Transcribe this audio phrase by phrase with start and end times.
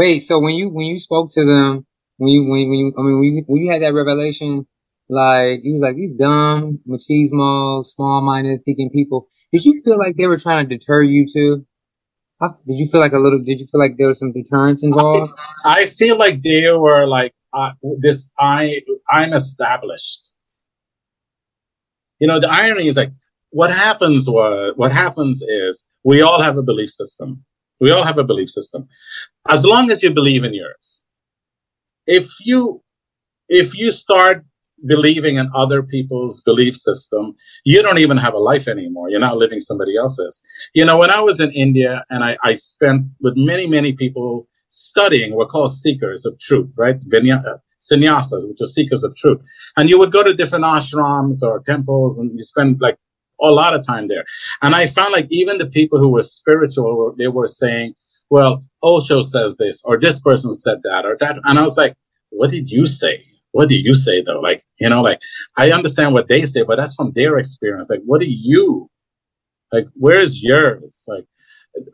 [0.00, 1.84] Wait, so when you when you spoke to them,
[2.16, 4.66] when you when, when you I mean when you, when you had that revelation,
[5.10, 9.28] like you was like these dumb, machismo, small minded thinking people.
[9.52, 11.66] Did you feel like they were trying to deter you too?
[12.40, 13.40] Did you feel like a little?
[13.40, 15.34] Did you feel like there was some deterrence involved?
[15.66, 18.30] I, I feel like they were like uh, this.
[18.38, 20.30] I I'm established.
[22.20, 23.12] You know, the irony is like
[23.50, 24.30] what happens.
[24.30, 27.44] was what happens is we all have a belief system.
[27.80, 28.88] We all have a belief system.
[29.48, 31.02] As long as you believe in yours,
[32.06, 32.82] if you
[33.48, 34.44] if you start
[34.86, 39.10] believing in other people's belief system, you don't even have a life anymore.
[39.10, 40.42] You're not living somebody else's.
[40.74, 44.48] You know, when I was in India and I, I spent with many, many people
[44.68, 46.98] studying what called seekers of truth, right?
[47.08, 49.38] Vinya, uh, sannyasas, which are seekers of truth.
[49.76, 52.96] And you would go to different ashrams or temples and you spend like
[53.42, 54.24] a lot of time there.
[54.62, 57.94] And I found like even the people who were spiritual, they were saying,
[58.30, 61.38] well, Osho says this, or this person said that, or that.
[61.44, 61.96] And I was like,
[62.30, 63.24] what did you say?
[63.52, 64.40] what do you say though?
[64.40, 65.20] Like, you know, like
[65.56, 67.90] I understand what they say, but that's from their experience.
[67.90, 68.88] Like, what do you
[69.72, 69.86] like?
[69.94, 71.04] Where's yours?
[71.08, 71.24] Like,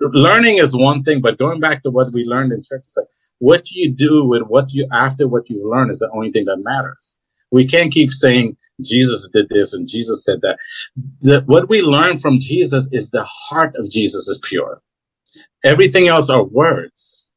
[0.00, 3.08] learning is one thing, but going back to what we learned in church, is like,
[3.38, 6.46] what do you do with what you after what you've learned is the only thing
[6.46, 7.18] that matters.
[7.50, 10.58] We can't keep saying Jesus did this and Jesus said that.
[11.20, 14.82] The, what we learn from Jesus is the heart of Jesus is pure.
[15.64, 17.30] Everything else are words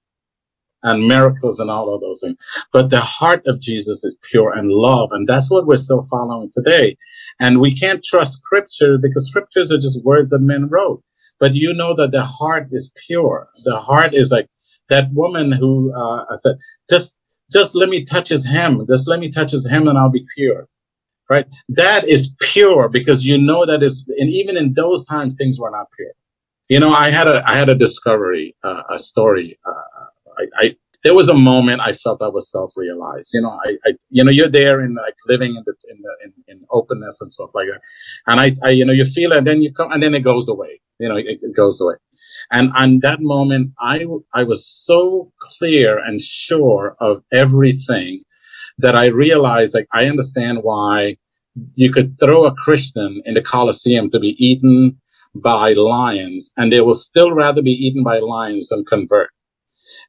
[0.84, 2.38] and miracles and all of those things.
[2.72, 5.10] But the heart of Jesus is pure and love.
[5.12, 6.98] And that's what we're still following today.
[7.40, 11.04] And we can't trust scripture because scriptures are just words that men wrote.
[11.40, 13.48] But you know that the heart is pure.
[13.64, 14.48] The heart is like
[14.90, 16.58] that woman who uh, I said,
[16.90, 17.16] just
[17.52, 18.86] just let me touch his hem.
[18.88, 20.68] Just let me touch his hem and I'll be pure.
[21.30, 21.46] Right?
[21.70, 25.70] That is pure because you know that is, and even in those times, things were
[25.70, 26.12] not pure.
[26.70, 30.06] You know, I had a, I had a discovery, uh, a story, uh,
[30.40, 33.32] I, I there was a moment I felt I was self-realized.
[33.34, 36.18] You know, I, I, you know, you're there in like living in the in the
[36.26, 37.82] in, in openness and stuff like that,
[38.28, 40.22] and I, I, you know, you feel it, and then you come, and then it
[40.24, 40.82] goes away.
[41.00, 41.96] You know, it, it goes away,
[42.52, 48.24] and on that moment, I I was so clear and sure of everything
[48.80, 51.18] that I realized, like, I understand why
[51.76, 55.00] you could throw a Christian in the Colosseum to be eaten
[55.36, 59.30] by lions, and they will still rather be eaten by lions than convert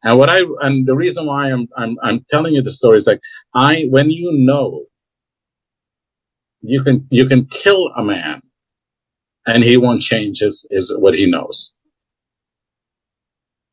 [0.04, 3.06] and what I and the reason why I'm I'm I'm telling you the story is
[3.06, 3.20] like
[3.54, 4.86] I when you know
[6.62, 8.40] you can you can kill a man
[9.46, 11.72] and he won't change his, his what he knows.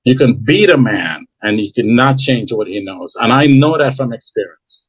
[0.07, 3.15] You can beat a man and he cannot change what he knows.
[3.17, 4.87] And I know that from experience.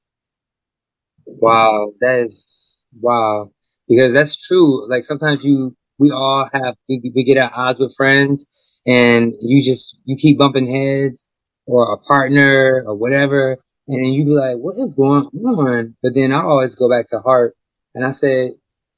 [1.27, 3.51] Wow, that is wow.
[3.89, 4.89] Because that's true.
[4.89, 9.61] Like sometimes you we all have we, we get at odds with friends and you
[9.65, 11.31] just you keep bumping heads
[11.67, 13.59] or a partner or whatever,
[13.89, 17.07] and then you be like, "What is going on?" But then I always go back
[17.09, 17.57] to heart,
[17.97, 18.53] and I say,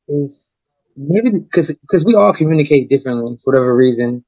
[0.08, 0.54] "Is
[0.97, 4.25] maybe because because we all communicate differently for whatever reason."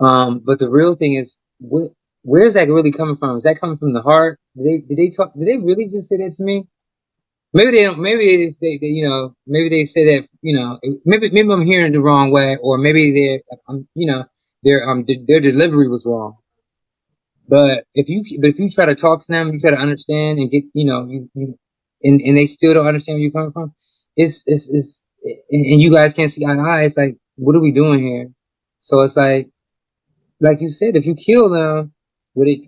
[0.00, 1.90] Um, but the real thing is, what
[2.22, 3.36] where's that really coming from?
[3.36, 4.38] Is that coming from the heart?
[4.56, 5.32] Did they did they talk?
[5.34, 6.66] Did they really just say that to me?
[7.52, 7.98] Maybe they don't.
[8.00, 11.52] Maybe they, just, they, they you know maybe they say that you know maybe maybe
[11.52, 14.24] I'm hearing it the wrong way, or maybe they're um, you know
[14.62, 16.36] their um de- their delivery was wrong.
[17.48, 20.38] But if you but if you try to talk to them, you try to understand
[20.38, 21.54] and get you know you, you
[22.02, 23.74] and, and they still don't understand where you're coming from.
[24.16, 25.06] It's it's it's
[25.50, 26.84] and you guys can't see eye to eye.
[26.84, 28.30] It's like what are we doing here?
[28.78, 29.50] So it's like
[30.40, 31.92] like you said, if you kill them,
[32.36, 32.66] would it?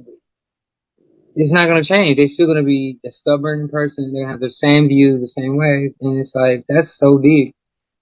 [1.35, 2.17] It's not gonna change.
[2.19, 4.13] They're still gonna be a stubborn person.
[4.13, 7.55] They have the same views, the same ways, and it's like that's so deep.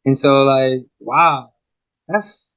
[0.04, 1.48] And so like wow,
[2.08, 2.54] that's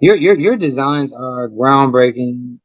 [0.00, 2.58] your your your designs are groundbreaking,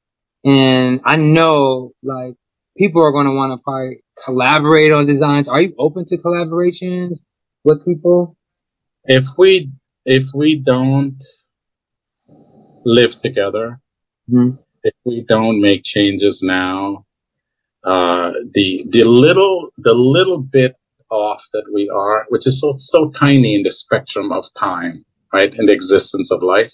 [0.45, 2.35] and I know like
[2.77, 5.47] people are going to want to probably collaborate on designs.
[5.50, 7.25] Are you open to collaborations
[7.63, 8.38] with people?
[9.06, 9.71] If we
[10.06, 11.21] if we don't
[12.85, 13.80] live together,
[14.30, 14.56] mm-hmm.
[14.83, 17.06] if we don't make changes now,
[17.83, 20.75] uh, the the little the little bit
[21.09, 25.53] off that we are, which is so so tiny in the spectrum of time, right,
[25.56, 26.74] in the existence of life,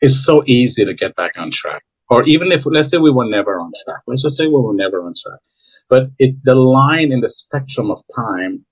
[0.00, 1.82] it's so easy to get back on track.
[2.10, 4.74] Or even if, let's say we were never on track, let's just say we were
[4.74, 5.40] never on track.
[5.88, 8.64] But it, the line in the spectrum of time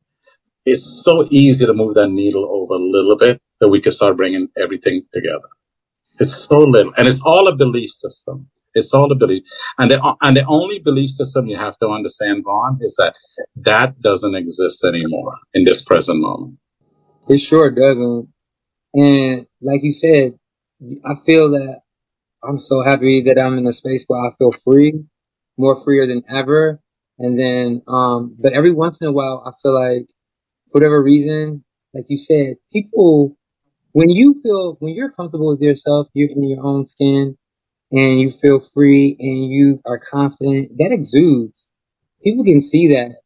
[0.67, 4.17] is so easy to move that needle over a little bit that we can start
[4.17, 5.49] bringing everything together.
[6.21, 8.49] It's so little, and it's all a belief system.
[8.75, 9.45] It's all a belief,
[9.79, 13.15] and the and the only belief system you have to understand, Vaughn, is that
[13.65, 16.59] that doesn't exist anymore in this present moment.
[17.29, 18.29] It sure doesn't.
[18.95, 20.33] And like you said,
[21.07, 21.81] I feel that
[22.45, 24.95] I'm so happy that I'm in a space where I feel free,
[25.59, 26.81] more freer than ever.
[27.19, 30.07] And then, um, but every once in a while, I feel like,
[30.71, 31.65] for whatever reason,
[31.95, 33.37] like you said, people,
[33.93, 37.37] when you feel, when you're comfortable with yourself, you're in your own skin
[37.93, 41.71] and you feel free and you are confident, that exudes.
[42.25, 43.17] People can see that.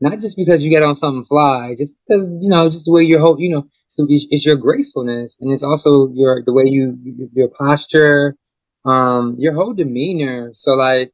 [0.00, 3.02] Not just because you get on something fly, just because, you know, just the way
[3.02, 6.64] your whole, you know, so it's, it's your gracefulness and it's also your, the way
[6.66, 6.98] you,
[7.34, 8.36] your posture,
[8.84, 10.50] um, your whole demeanor.
[10.52, 11.12] So like,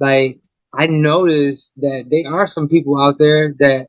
[0.00, 0.40] like
[0.74, 3.88] I noticed that there are some people out there that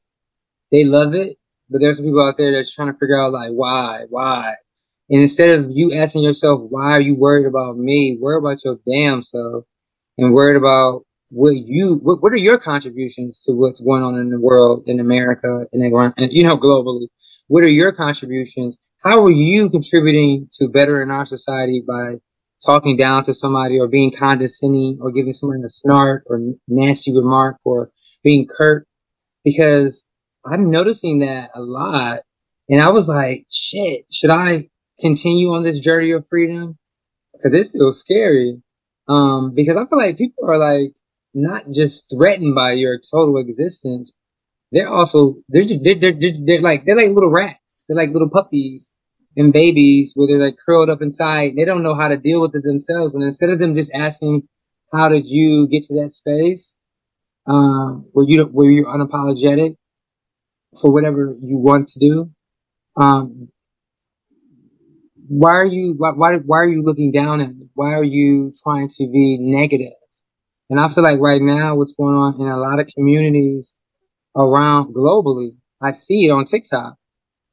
[0.71, 1.37] they love it,
[1.69, 4.53] but there's some people out there that's trying to figure out like why, why.
[5.09, 8.17] And instead of you asking yourself, why are you worried about me?
[8.19, 9.63] Worry about your damn self
[10.17, 14.29] and worried about what you, what, what are your contributions to what's going on in
[14.29, 17.07] the world, in America, in and, and you know, globally?
[17.47, 18.77] What are your contributions?
[19.03, 22.15] How are you contributing to bettering our society by
[22.65, 27.57] talking down to somebody or being condescending or giving someone a snark or nasty remark
[27.65, 27.91] or
[28.23, 28.87] being curt
[29.43, 30.05] because
[30.51, 32.19] I'm noticing that a lot.
[32.69, 36.77] And I was like, shit, should I continue on this journey of freedom?
[37.33, 38.61] Because it feels scary.
[39.07, 40.91] Um, because I feel like people are like
[41.33, 44.13] not just threatened by your total existence.
[44.71, 47.85] They're also, they're, they're, they're, they're like, they're like little rats.
[47.87, 48.93] They're like little puppies
[49.37, 51.53] and babies where they're like curled up inside.
[51.57, 53.15] They don't know how to deal with it themselves.
[53.15, 54.47] And instead of them just asking,
[54.91, 56.77] how did you get to that space?
[57.47, 59.77] Um, where you, where you're unapologetic
[60.79, 62.31] for whatever you want to do.
[62.97, 63.49] Um,
[65.27, 67.69] why are you, why, why, why are you looking down at me?
[67.75, 69.93] Why are you trying to be negative?
[70.69, 73.77] And I feel like right now, what's going on in a lot of communities
[74.35, 76.95] around globally, I see it on TikTok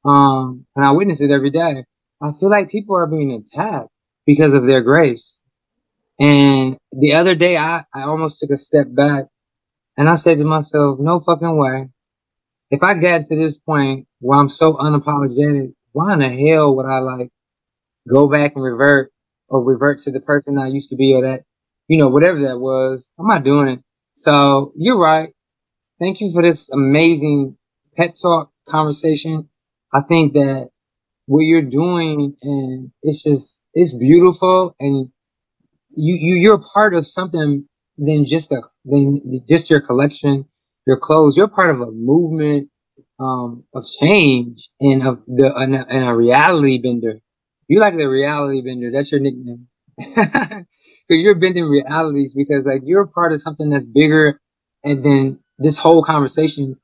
[0.04, 1.84] um, and I witness it every day.
[2.22, 3.90] I feel like people are being attacked
[4.26, 5.40] because of their grace.
[6.20, 9.26] And the other day, I, I almost took a step back
[9.96, 11.88] and I said to myself, no fucking way.
[12.74, 16.86] If I got to this point where I'm so unapologetic, why in the hell would
[16.86, 17.30] I like
[18.10, 19.12] go back and revert
[19.48, 21.42] or revert to the person I used to be or that,
[21.88, 23.12] you know, whatever that was?
[23.18, 23.80] I'm not doing it.
[24.14, 25.30] So you're right.
[26.00, 27.56] Thank you for this amazing
[27.96, 29.48] pep talk conversation.
[29.94, 30.70] I think that
[31.26, 35.10] what you're doing and it's just it's beautiful and
[35.96, 37.68] you you you're a part of something
[37.98, 40.46] than just a than just your collection,
[40.86, 41.36] your clothes.
[41.36, 42.70] You're part of a movement
[43.20, 47.20] um, of change and of the and a, reality bender.
[47.68, 48.90] You like the reality bender.
[48.92, 49.68] That's your nickname.
[51.08, 54.40] Because you're bending realities because like you're part of something that's bigger
[54.82, 56.76] and then this whole conversation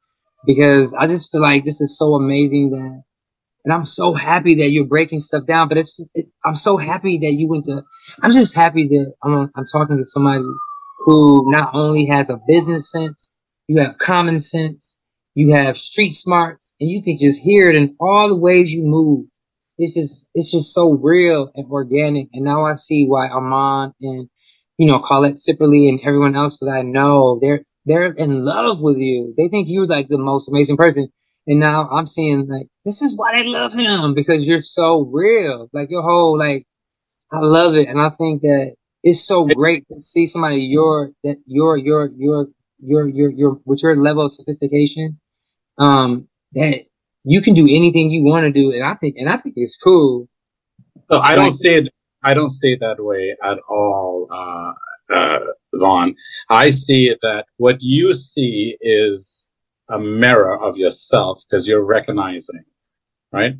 [0.46, 3.02] because I just feel like this is so amazing that,
[3.64, 5.68] and I'm so happy that you're breaking stuff down.
[5.68, 7.82] But it's, it, I'm so happy that you went to.
[8.22, 10.44] I'm just happy that I'm, I'm talking to somebody
[11.00, 13.36] who not only has a business sense,
[13.70, 15.00] you have common sense,
[15.34, 18.82] you have street smarts, and you can just hear it in all the ways you
[18.82, 19.26] move.
[19.78, 22.28] It's just, it's just so real and organic.
[22.32, 24.28] And now I see why Armand and
[24.80, 28.96] you know, Colette Sipperly and everyone else that I know, they're they're in love with
[28.96, 29.34] you.
[29.36, 31.08] They think you're like the most amazing person.
[31.46, 35.68] And now I'm seeing like this is why they love him because you're so real.
[35.74, 36.66] Like your whole like
[37.30, 37.88] I love it.
[37.88, 42.48] And I think that it's so great to see somebody your that your your your
[42.82, 45.18] your your your with your level of sophistication,
[45.78, 46.84] um, that
[47.24, 48.72] you can do anything you want to do.
[48.72, 50.28] And I think and I think it's cool.
[51.10, 51.88] So I don't see it
[52.22, 55.40] I don't see it that way at all, uh, uh,
[55.74, 56.14] Vaughn.
[56.50, 59.48] I see that what you see is
[59.88, 62.64] a mirror of yourself because you're recognizing,
[63.32, 63.54] right?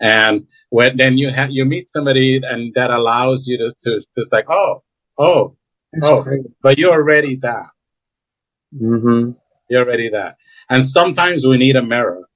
[0.00, 4.32] And when then you have you meet somebody and that allows you to to just
[4.32, 4.82] like oh
[5.16, 5.56] oh
[5.92, 6.42] That's oh, great.
[6.62, 7.66] but you're already that.
[8.74, 9.32] Mm-hmm.
[9.70, 10.36] You're already that.
[10.70, 12.28] And sometimes we need a mirror,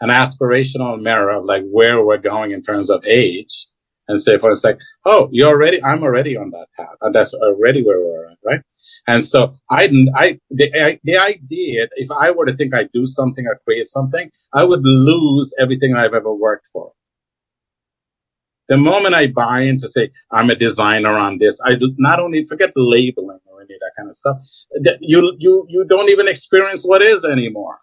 [0.00, 3.66] an aspirational mirror of like where we're going in terms of age
[4.08, 7.32] and say for a sec, oh, you're already, I'm already on that path, and that's
[7.34, 8.60] already where we're at, right?
[9.06, 13.06] And so I, I, the, I, the idea, if I were to think I do
[13.06, 16.92] something or create something, I would lose everything I've ever worked for.
[18.68, 22.72] The moment I buy into say I'm a designer on this, I not only forget
[22.74, 23.40] the labeling
[23.80, 24.38] that kind of stuff.
[25.00, 27.78] You you you don't even experience what is anymore.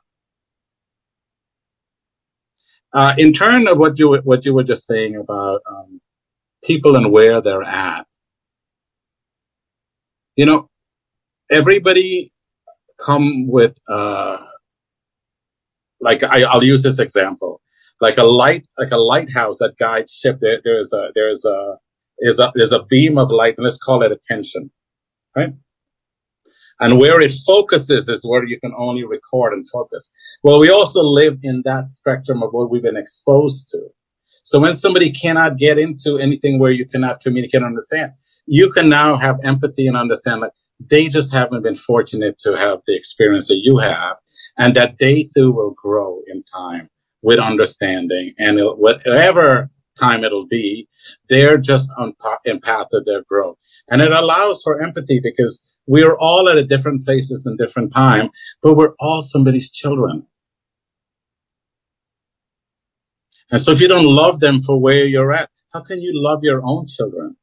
[2.94, 6.02] Uh, in turn of what you what you were just saying about um,
[6.64, 8.06] people and where they're at.
[10.36, 10.70] You know,
[11.52, 12.30] everybody
[13.00, 14.38] come with uh,
[16.02, 17.62] like I, I'll use this example,
[18.02, 20.40] like a light, like a lighthouse that guides ship.
[20.42, 21.78] There, there's a there's a
[22.20, 24.72] is a, is a beam of light, and let's call it attention,
[25.36, 25.54] right?
[26.80, 30.12] And where it focuses is where you can only record and focus.
[30.44, 33.80] Well, we also live in that spectrum of what we've been exposed to.
[34.44, 38.14] So when somebody cannot get into anything where you cannot communicate and understand,
[38.46, 42.80] you can now have empathy and understand that they just haven't been fortunate to have
[42.88, 44.18] the experience that you have
[44.58, 46.90] and that they too will grow in time
[47.24, 49.70] with understanding and whatever
[50.00, 50.88] time it'll be,
[51.30, 52.14] they're just on
[52.62, 53.58] path of their growth.
[53.90, 58.30] And it allows for empathy because we're all at a different places and different time,
[58.62, 60.26] but we're all somebody's children.
[63.52, 66.44] And so if you don't love them for where you're at, how can you love
[66.44, 67.36] your own children?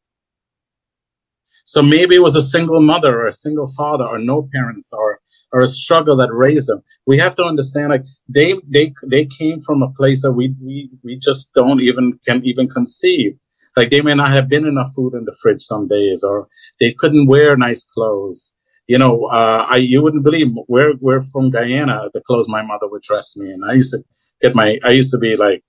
[1.64, 5.20] So maybe it was a single mother or a single father or no parents or
[5.52, 6.82] or a struggle that raised them.
[7.06, 10.90] We have to understand like they they they came from a place that we we
[11.02, 13.38] we just don't even can even conceive.
[13.76, 16.48] Like they may not have been enough food in the fridge some days, or
[16.80, 18.54] they couldn't wear nice clothes.
[18.88, 22.10] You know, uh, I you wouldn't believe we're we're from Guyana.
[22.14, 24.02] The clothes my mother would dress me, and I used to
[24.40, 25.62] get my I used to be like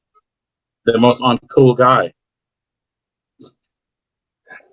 [0.85, 2.13] the most uncool guy.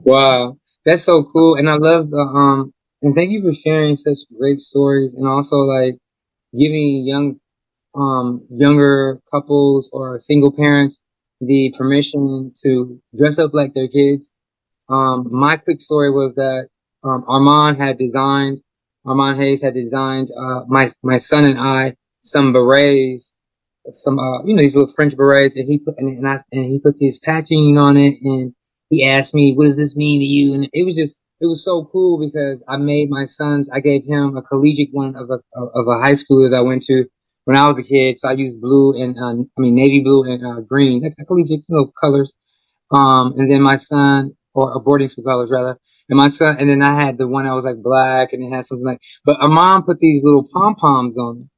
[0.01, 2.73] Wow, that's so cool, and I love the um.
[3.03, 5.95] And thank you for sharing such great stories, and also like
[6.59, 7.41] giving young,
[7.97, 11.03] um, younger couples or single parents
[11.47, 14.33] the permission to dress up like their kids.
[14.89, 16.69] Um, my quick story was that
[17.05, 18.63] um, Armand had designed,
[19.07, 23.35] Armand Hayes had designed uh, my my son and I some berets,
[23.91, 26.65] some uh, you know these little French berets, and he put and, and I and
[26.65, 28.55] he put this patching on it, and
[28.91, 31.65] he asked me, "What does this mean to you?" And it was just it was
[31.65, 33.71] so cool because I made my sons.
[33.71, 35.39] I gave him a collegiate one of a
[35.75, 37.05] of a high school that I went to,
[37.45, 38.19] when I was a kid.
[38.19, 41.25] So I used blue and uh, I mean navy blue and uh, green, like the
[41.25, 42.35] collegiate you know, colors.
[42.91, 45.79] Um, and then my son, or a boarding school colors rather,
[46.11, 48.51] and my son, and then I had the one that was like black and it
[48.51, 49.01] had something like.
[49.25, 51.49] But Armand put these little pom poms on.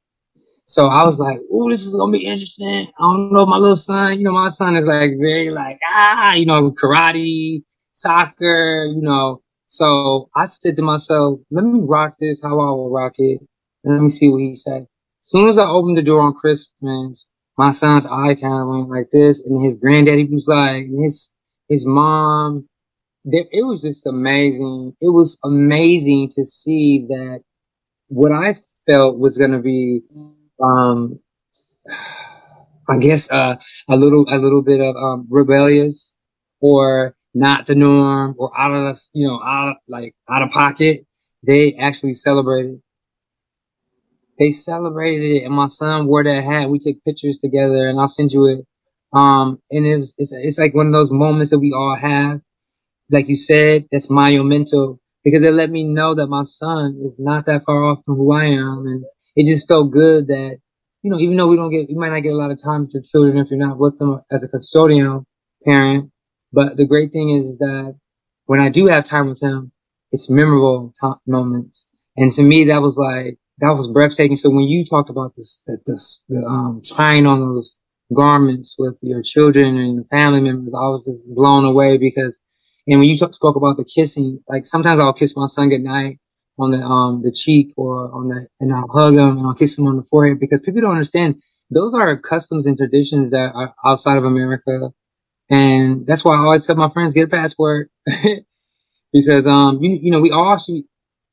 [0.67, 3.77] So I was like, "Oh, this is gonna be interesting." I don't know, my little
[3.77, 4.19] son.
[4.19, 7.63] You know, my son is like very like ah, you know, karate,
[7.93, 9.43] soccer, you know.
[9.67, 13.41] So I said to myself, "Let me rock this how I will rock it,
[13.85, 14.87] and let me see what he said."
[15.29, 19.11] Soon as I opened the door on Christmas, my son's eye kind of went like
[19.13, 21.31] this, and his granddaddy was like, and his
[21.69, 22.69] his mom.
[23.27, 24.95] It was just amazing.
[25.01, 27.43] It was amazing to see that
[28.09, 28.55] what I
[28.87, 30.03] felt was going to be,
[30.63, 31.21] um,
[32.89, 33.57] I guess, uh,
[33.91, 36.17] a little a little bit of um, rebellious
[36.61, 41.01] or not the norm or out of you know out like out of pocket.
[41.47, 42.81] They actually celebrated
[44.39, 46.71] they celebrated it, and my son wore that hat.
[46.71, 48.67] We took pictures together, and I'll send you it.
[49.17, 52.41] Um, and it's it's it's like one of those moments that we all have,
[53.11, 57.47] like you said, that's monumental because it let me know that my son is not
[57.47, 59.05] that far off from who I am, and
[59.37, 60.59] it just felt good that
[61.03, 62.83] you know, even though we don't get, you might not get a lot of time
[62.83, 65.25] with your children if you're not with them as a custodial
[65.65, 66.11] parent.
[66.53, 67.97] But the great thing is, is that
[68.47, 69.73] when I do have time with him,
[70.13, 71.89] it's memorable t- moments.
[72.17, 74.37] And to me, that was like, that was breathtaking.
[74.37, 77.77] So when you talked about this, the, this, the, um, trying on those
[78.15, 82.41] garments with your children and family members, I was just blown away because,
[82.87, 86.19] and when you talk, spoke about the kissing, like sometimes I'll kiss my son goodnight
[86.59, 89.79] on the, um, the cheek or on the, and I'll hug him and I'll kiss
[89.79, 91.37] him on the forehead because people don't understand
[91.71, 94.91] those are customs and traditions that are outside of America.
[95.51, 97.91] And that's why I always tell my friends, get a passport.
[99.13, 100.83] because, um, you, you know, we all should,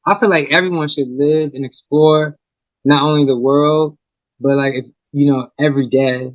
[0.06, 2.38] I feel like everyone should live and explore
[2.86, 3.98] not only the world,
[4.40, 6.32] but like if you know every day.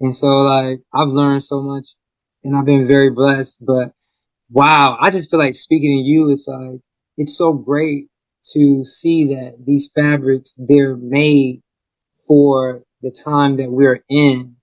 [0.00, 1.88] And so like I've learned so much,
[2.44, 3.64] and I've been very blessed.
[3.64, 3.92] But
[4.50, 6.80] wow, I just feel like speaking to you, it's like
[7.16, 8.06] it's so great
[8.52, 11.62] to see that these fabrics they're made
[12.26, 14.56] for the time that we're in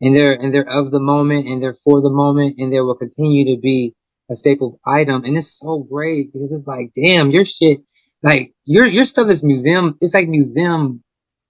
[0.00, 2.94] and they're and they're of the moment and they're for the moment and they will
[2.94, 3.94] continue to be
[4.30, 5.24] a staple item.
[5.24, 7.80] And it's so great because it's like, damn, your shit,
[8.22, 9.96] like your your stuff is museum.
[10.00, 11.02] It's like museum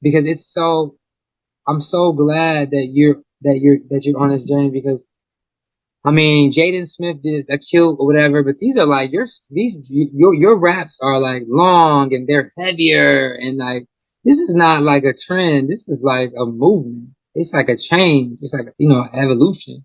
[0.03, 0.97] because it's so.
[1.69, 5.11] I'm so glad that you're that you're that you're on this journey because
[6.05, 9.79] I mean, Jaden Smith did a kill or whatever, but these are like your these
[9.93, 13.87] your your wraps are like long and they're heavier and like
[14.25, 15.69] this is not like a trend.
[15.69, 17.11] This is like a movement.
[17.35, 18.39] It's like a change.
[18.41, 19.85] It's like you know evolution,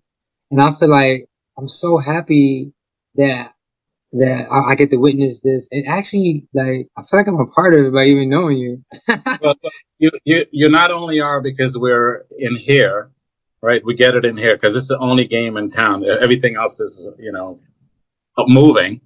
[0.50, 1.26] and I feel like
[1.58, 2.72] I'm so happy
[3.16, 3.52] that
[4.12, 7.46] that I, I, get to witness this and actually like I feel like I'm a
[7.46, 8.84] part of it by even knowing you.
[9.42, 9.56] well,
[9.98, 13.10] you, you you not only are because we're in here,
[13.62, 13.84] right?
[13.84, 16.04] We get it in here because it's the only game in town.
[16.04, 17.58] Everything else is, you know,
[18.46, 19.00] moving.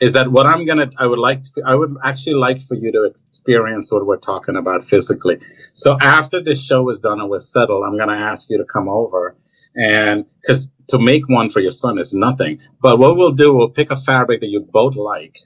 [0.00, 0.90] Is that what I'm gonna?
[0.98, 1.42] I would like.
[1.42, 5.38] To, I would actually like for you to experience what we're talking about physically.
[5.74, 8.88] So after this show is done and we're settled, I'm gonna ask you to come
[8.88, 9.36] over
[9.76, 12.58] and because to make one for your son is nothing.
[12.80, 15.38] But what we'll do, we'll pick a fabric that you both like,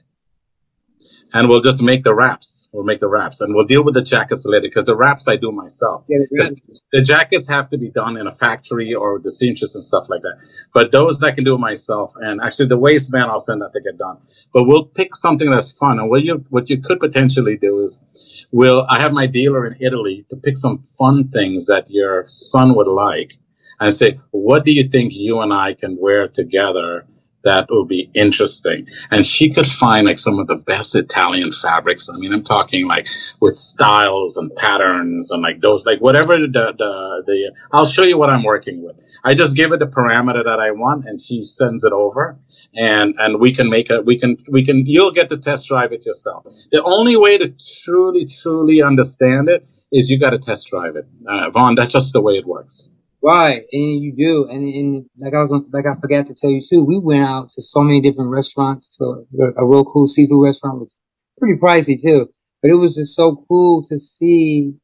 [1.33, 4.01] and we'll just make the wraps We'll make the wraps and we'll deal with the
[4.01, 6.03] jackets later because the wraps I do myself.
[6.09, 9.83] Yeah, the, the, jackets have to be done in a factory or the seamstress and
[9.83, 10.37] stuff like that.
[10.73, 12.13] But those I can do myself.
[12.17, 14.17] And actually the waistband I'll send that to get done.
[14.53, 15.99] But we'll pick something that's fun.
[15.99, 19.75] And what you what you could potentially do is we'll I have my dealer in
[19.79, 23.35] Italy to pick some fun things that your son would like
[23.79, 27.05] and say, what do you think you and I can wear together
[27.45, 28.87] that would be interesting.
[29.11, 32.09] And she could find like some of the best Italian fabrics.
[32.09, 33.07] I mean, I'm talking like
[33.39, 38.17] with styles and patterns and like those, like whatever the, the, the, I'll show you
[38.17, 38.95] what I'm working with.
[39.23, 42.37] I just give it the parameter that I want and she sends it over
[42.75, 45.93] and, and we can make it, we can, we can, you'll get to test drive
[45.93, 46.45] it yourself.
[46.71, 47.53] The only way to
[47.83, 51.07] truly, truly understand it is you got to test drive it.
[51.27, 52.89] Uh, Vaughn, that's just the way it works.
[53.25, 56.61] Right, and you do, and and like I was like I forgot to tell you
[56.61, 56.85] too.
[56.85, 60.79] We went out to so many different restaurants to a, a real cool seafood restaurant.
[60.79, 60.95] Was
[61.39, 62.29] pretty pricey too,
[62.63, 64.75] but it was just so cool to see,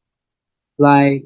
[0.78, 1.24] like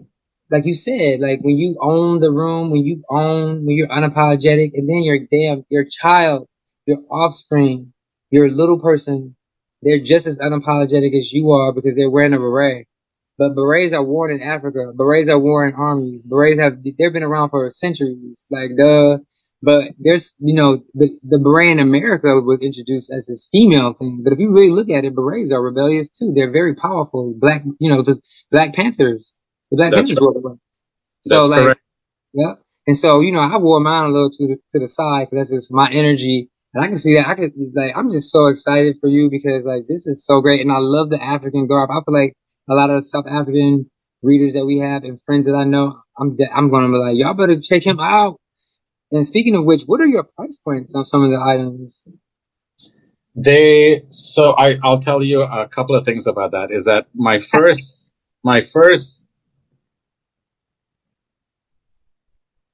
[0.50, 4.72] like you said, like when you own the room, when you own, when you're unapologetic,
[4.74, 6.48] and then your damn your child,
[6.86, 7.92] your offspring,
[8.30, 9.36] your little person,
[9.82, 12.86] they're just as unapologetic as you are because they're wearing a beret.
[13.38, 14.92] But berets are worn in Africa.
[14.94, 16.22] Berets are worn in armies.
[16.22, 18.46] Berets have they've been around for centuries.
[18.50, 19.22] Like the
[19.62, 24.22] but there's you know the, the beret in America was introduced as this female thing.
[24.22, 26.32] But if you really look at it, berets are rebellious too.
[26.34, 27.34] They're very powerful.
[27.36, 29.38] Black you know the Black Panthers.
[29.70, 30.84] The Black That's Panthers wore berets.
[31.24, 31.80] So like correct.
[32.32, 32.54] yeah.
[32.86, 35.50] And so you know I wore mine a little to the to the side because
[35.50, 36.50] that's just my energy.
[36.74, 37.26] And I can see that.
[37.26, 40.60] I could like I'm just so excited for you because like this is so great,
[40.60, 41.90] and I love the African garb.
[41.90, 42.34] I feel like
[42.68, 43.90] a lot of South African
[44.22, 46.98] readers that we have and friends that I know, I'm de- I'm going to be
[46.98, 48.38] like, y'all better check him out.
[49.12, 52.06] And speaking of which, what are your price points on some of the items?
[53.36, 56.70] They so I I'll tell you a couple of things about that.
[56.70, 59.26] Is that my first my first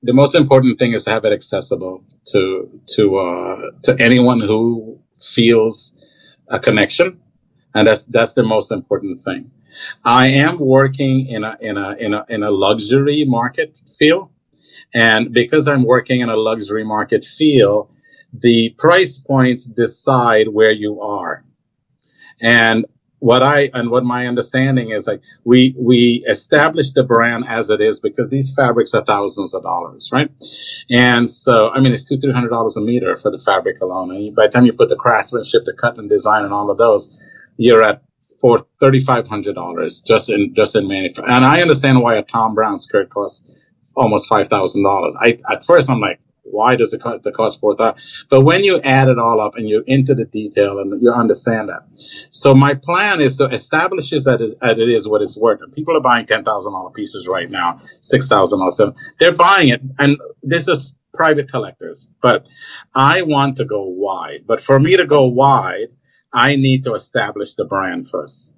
[0.02, 5.00] the most important thing is to have it accessible to to uh, to anyone who
[5.20, 5.94] feels
[6.48, 7.20] a connection,
[7.74, 9.50] and that's that's the most important thing.
[10.05, 14.31] I am working in a in a in a in a luxury market field,
[14.95, 17.91] and because I'm working in a luxury market field,
[18.33, 21.45] the price points decide where you are.
[22.41, 22.87] And
[23.23, 27.81] what I and what my understanding is like we we establish the brand as it
[27.81, 30.29] is because these fabrics are thousands of dollars, right?
[30.91, 34.11] And so I mean it's two three hundred dollars a meter for the fabric alone.
[34.11, 36.79] And by the time you put the craftsmanship, the cut and design, and all of
[36.79, 37.17] those,
[37.59, 38.03] you're at
[38.42, 41.35] for thirty five hundred dollars just in just in manufacturing.
[41.35, 43.48] And I understand why a Thom Browne skirt costs
[43.96, 45.16] almost five thousand dollars.
[45.20, 48.26] I at first I'm like, why does it cost the cost four thousand?
[48.28, 51.68] But when you add it all up and you're into the detail and you understand
[51.68, 55.38] that, so my plan is to establish is that it, that it is what it's
[55.38, 55.61] worth.
[55.62, 58.81] And people are buying ten thousand dollar pieces right now, six thousand dollars.
[59.20, 62.11] They're buying it, and this is private collectors.
[62.20, 62.48] But
[62.94, 64.44] I want to go wide.
[64.46, 65.90] But for me to go wide,
[66.33, 68.55] I need to establish the brand first.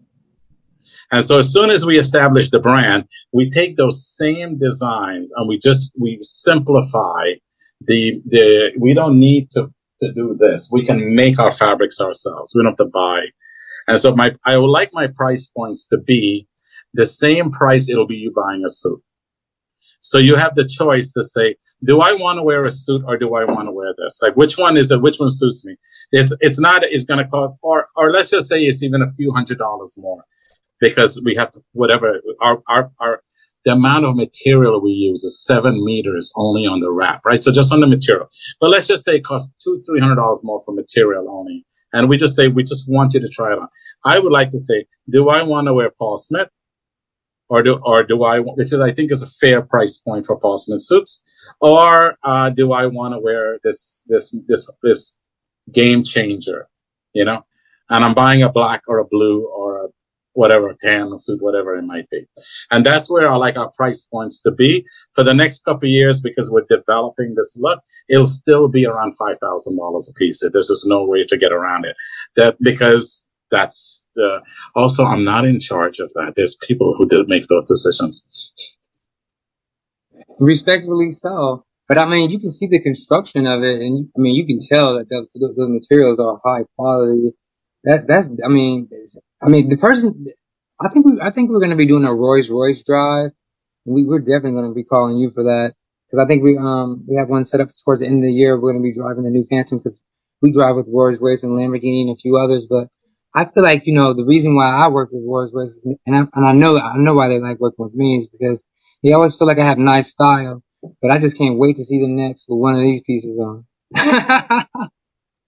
[1.11, 5.49] And so as soon as we establish the brand, we take those same designs and
[5.49, 7.35] we just we simplify
[7.81, 10.71] the the we don't need to to do this.
[10.73, 12.53] We can make our fabrics ourselves.
[12.55, 13.27] We don't have to buy.
[13.89, 16.49] And so my I would like my price points to be
[16.95, 19.03] the same price it'll be you buying a suit.
[20.05, 23.17] So you have the choice to say, do I want to wear a suit or
[23.17, 24.21] do I want to wear this?
[24.23, 25.01] Like, which one is it?
[25.01, 25.77] Which one suits me?
[26.13, 29.11] It's, it's not, it's going to cost, or, or let's just say it's even a
[29.13, 30.23] few hundred dollars more
[30.79, 33.23] because we have to, whatever, our, our, our,
[33.65, 37.43] the amount of material we use is seven meters only on the wrap, right?
[37.43, 38.29] So just on the material.
[38.61, 41.65] But let's just say it costs two, three hundred dollars more for material only.
[41.95, 43.69] And we just say, we just want you to try it on.
[44.05, 46.49] I would like to say, do I want to wear Paul Smith?
[47.49, 50.39] Or do or do I which is I think is a fair price point for
[50.39, 51.23] Paul suits,
[51.61, 55.15] or uh, do I want to wear this this this this
[55.73, 56.69] game changer,
[57.13, 57.45] you know?
[57.91, 59.89] And I'm buying a black or a blue or a
[60.33, 62.27] whatever tan suit, whatever it might be,
[62.71, 66.21] and that's where I like our price points to be for the next couple years
[66.21, 67.81] because we're developing this look.
[68.09, 70.41] It'll still be around five thousand dollars a piece.
[70.41, 71.95] There's just no way to get around it.
[72.37, 74.41] That because that's uh,
[74.75, 76.35] also, I'm not in charge of that.
[76.37, 78.77] There's people who did make those decisions.
[80.41, 81.65] Respectfully so.
[81.89, 84.59] But I mean, you can see the construction of it, and I mean, you can
[84.59, 87.33] tell that those, those materials are high quality.
[87.85, 88.89] That that's, I mean,
[89.43, 90.25] I mean, the person,
[90.81, 93.33] I think we, I think we're going to be doing a Rolls Royce drive.
[93.85, 95.75] We we're definitely going to be calling you for that
[96.09, 98.33] because I think we um we have one set up towards the end of the
[98.33, 98.57] year.
[98.57, 100.03] We're going to be driving the new Phantom because
[100.41, 102.67] we drive with Rolls Royce and Lamborghini and a few others.
[102.67, 102.89] But
[103.35, 106.21] I feel like you know the reason why I work with Rolls Royce, and I,
[106.35, 108.65] and I know I know why they like working with me is because
[109.03, 110.55] they always feel like I have nice style
[111.03, 113.67] but I just can't wait to see them next with one of these pieces on.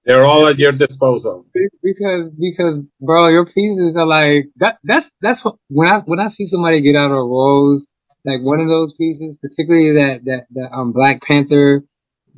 [0.05, 1.46] They're all at your disposal.
[1.83, 4.79] Because because bro, your pieces are like that.
[4.85, 7.88] That's that's what when I when I see somebody get out of Rolls
[8.25, 11.85] like one of those pieces, particularly that that that um Black Panther.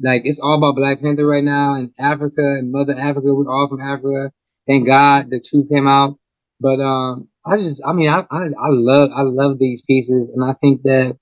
[0.02, 3.34] Like it's all about Black Panther right now in Africa and Mother Africa.
[3.34, 4.32] We're all from Africa.
[4.68, 6.18] Thank God the truth came out.
[6.60, 10.44] But um, I just, I mean, I, I, I love, I love these pieces, and
[10.44, 11.16] I think that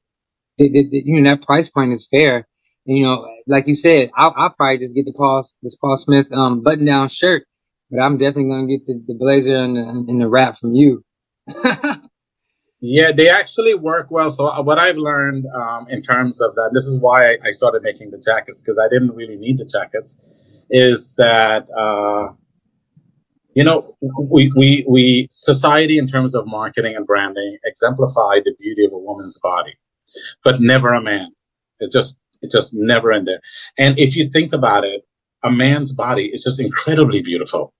[0.58, 2.48] you know that price point is fair.
[2.86, 5.98] And, you know, like you said, I'll, I'll probably just get the Paul this Paul
[5.98, 7.44] Smith um, button down shirt,
[7.90, 11.04] but I'm definitely gonna get the, the blazer and the, and the wrap from you.
[12.80, 14.30] yeah, they actually work well.
[14.30, 17.50] So uh, what I've learned um, in terms of that, this is why I, I
[17.50, 20.22] started making the jackets because I didn't really need the jackets.
[20.70, 22.32] Is that uh,
[23.56, 23.96] you know
[24.30, 28.98] we, we we society in terms of marketing and branding exemplify the beauty of a
[28.98, 29.74] woman's body
[30.44, 31.30] but never a man.
[31.80, 33.40] It just it's just never in there.
[33.78, 35.02] And if you think about it,
[35.44, 37.74] a man's body is just incredibly beautiful.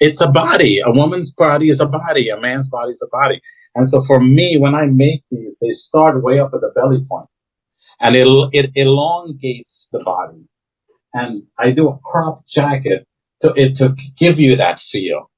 [0.00, 0.80] It's a body.
[0.80, 2.28] A woman's body is a body.
[2.30, 3.40] A man's body is a body.
[3.76, 7.04] And so for me, when I make these, they start way up at the belly
[7.10, 7.28] point,
[8.00, 10.48] and it it elongates the body.
[11.14, 13.06] And I do a crop jacket
[13.44, 15.30] to it to give you that feel.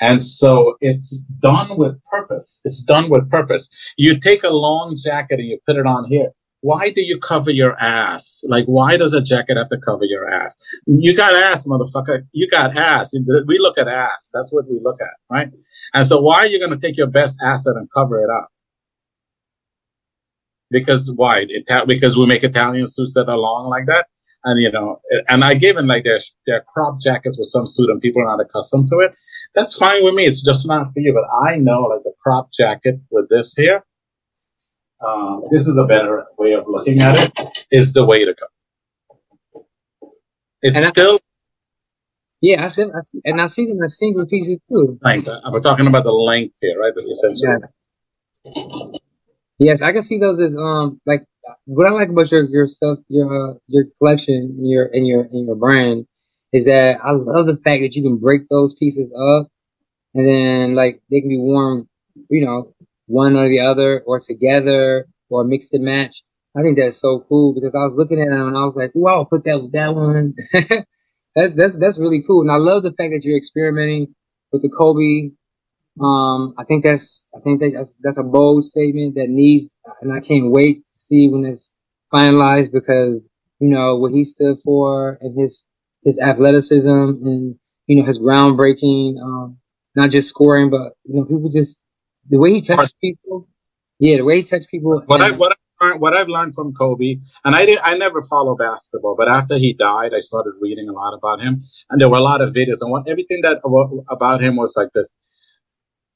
[0.00, 2.60] And so it's done with purpose.
[2.64, 3.70] It's done with purpose.
[3.96, 6.30] You take a long jacket and you put it on here.
[6.62, 8.44] Why do you cover your ass?
[8.48, 10.56] Like, why does a jacket have to cover your ass?
[10.86, 12.26] You got ass, motherfucker.
[12.32, 13.14] You got ass.
[13.46, 14.30] We look at ass.
[14.34, 15.48] That's what we look at, right?
[15.94, 18.48] And so why are you going to take your best asset and cover it up?
[20.70, 21.46] Because why?
[21.48, 24.06] It, because we make Italian suits that are long like that
[24.44, 27.90] and you know, and I gave them like their their crop jackets with some suit,
[27.90, 29.14] and people are not accustomed to it.
[29.54, 30.24] That's fine with me.
[30.24, 31.12] It's just not for you.
[31.12, 33.84] But I know like the crop jacket with this here.
[35.06, 37.66] Um, this is a better way of looking at it.
[37.70, 38.46] Is the way to go.
[40.62, 41.14] It's and still.
[41.14, 41.18] I,
[42.42, 44.98] yeah, I see, I see, and I see them as single pieces too.
[45.02, 45.28] Length.
[45.50, 46.92] We're talking about the length here, right?
[46.96, 47.52] Essentially.
[47.52, 47.66] Yeah.
[49.58, 51.24] Yes, I can see those as um like
[51.66, 55.46] what I like about your your stuff, your uh, your collection, your and your and
[55.46, 56.06] your brand
[56.52, 59.48] is that I love the fact that you can break those pieces up,
[60.14, 61.88] and then like they can be worn,
[62.30, 62.74] you know,
[63.06, 66.22] one or the other, or together, or mix and match.
[66.56, 68.92] I think that's so cool because I was looking at them and I was like,
[68.94, 70.34] "Wow, put that with that one."
[71.36, 74.14] that's that's that's really cool, and I love the fact that you're experimenting
[74.52, 75.32] with the Kobe
[76.00, 80.12] um, I think that's I think that that's, that's a bold statement that needs, and
[80.12, 81.74] I can't wait to see when it's
[82.12, 83.22] finalized because
[83.60, 85.64] you know what he stood for and his
[86.02, 87.54] his athleticism and
[87.86, 89.58] you know his groundbreaking, um,
[89.94, 91.84] not just scoring, but you know people just
[92.28, 93.46] the way he touched people.
[93.98, 95.02] Yeah, the way he touched people.
[95.04, 98.22] What I what I learned, what I've learned from Kobe, and I did I never
[98.22, 102.08] follow basketball, but after he died, I started reading a lot about him, and there
[102.08, 103.60] were a lot of videos, and what everything that
[104.08, 105.10] about him was like this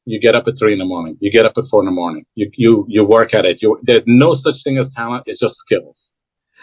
[0.06, 1.16] you get up at three in the morning.
[1.20, 2.24] You get up at four in the morning.
[2.34, 3.62] You you you work at it.
[3.62, 5.24] You there's no such thing as talent.
[5.26, 6.12] It's just skills.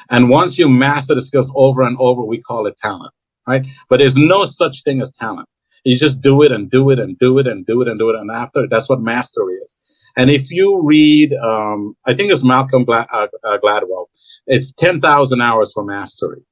[0.10, 3.13] And once you master the skills over and over, we call it talent,
[3.47, 3.65] right?
[3.89, 5.47] But there's no such thing as talent.
[5.84, 8.10] You just do it and do it and do it and do it and do
[8.10, 8.15] it.
[8.15, 10.12] And after, that's what mastery is.
[10.15, 14.06] And if you read, um, I think it's Malcolm uh, uh, Gladwell,
[14.45, 16.43] it's 10,000 hours for mastery.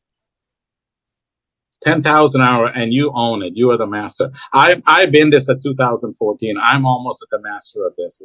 [1.82, 3.54] 10,000 hour and you own it.
[3.56, 4.32] You are the master.
[4.54, 6.58] I, I've been this at 2014.
[6.62, 8.22] I'm almost at the master of this.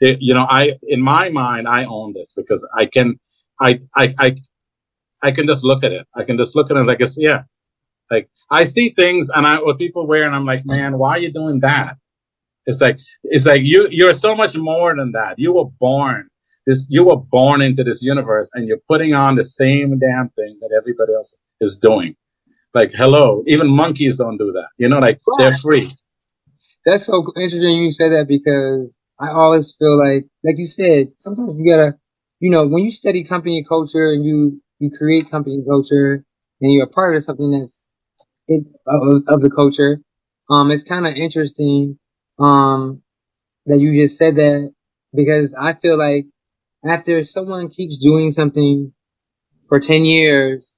[0.00, 3.18] It, you know, I, in my mind, I own this because I can,
[3.60, 4.36] I, I, I,
[5.22, 6.06] I can just look at it.
[6.14, 7.42] I can just look at it like it's, yeah.
[8.10, 11.18] Like I see things and I, what people wear and I'm like, man, why are
[11.18, 11.96] you doing that?
[12.66, 15.38] It's like, it's like you, you're so much more than that.
[15.38, 16.28] You were born
[16.68, 20.58] this, you were born into this universe and you're putting on the same damn thing
[20.60, 22.14] that everybody else is doing.
[22.74, 24.68] Like, hello, even monkeys don't do that.
[24.78, 25.88] You know, like they're free.
[26.84, 31.58] That's so interesting you said that because I always feel like, like you said, sometimes
[31.58, 31.98] you gotta,
[32.40, 36.24] you know, when you study company culture and you you create company culture
[36.60, 37.86] and you're a part of something that's
[38.48, 40.00] it, of, of the culture,
[40.50, 41.98] um, it's kind of interesting,
[42.38, 43.02] um,
[43.66, 44.72] that you just said that
[45.14, 46.26] because I feel like
[46.84, 48.92] after someone keeps doing something
[49.68, 50.77] for 10 years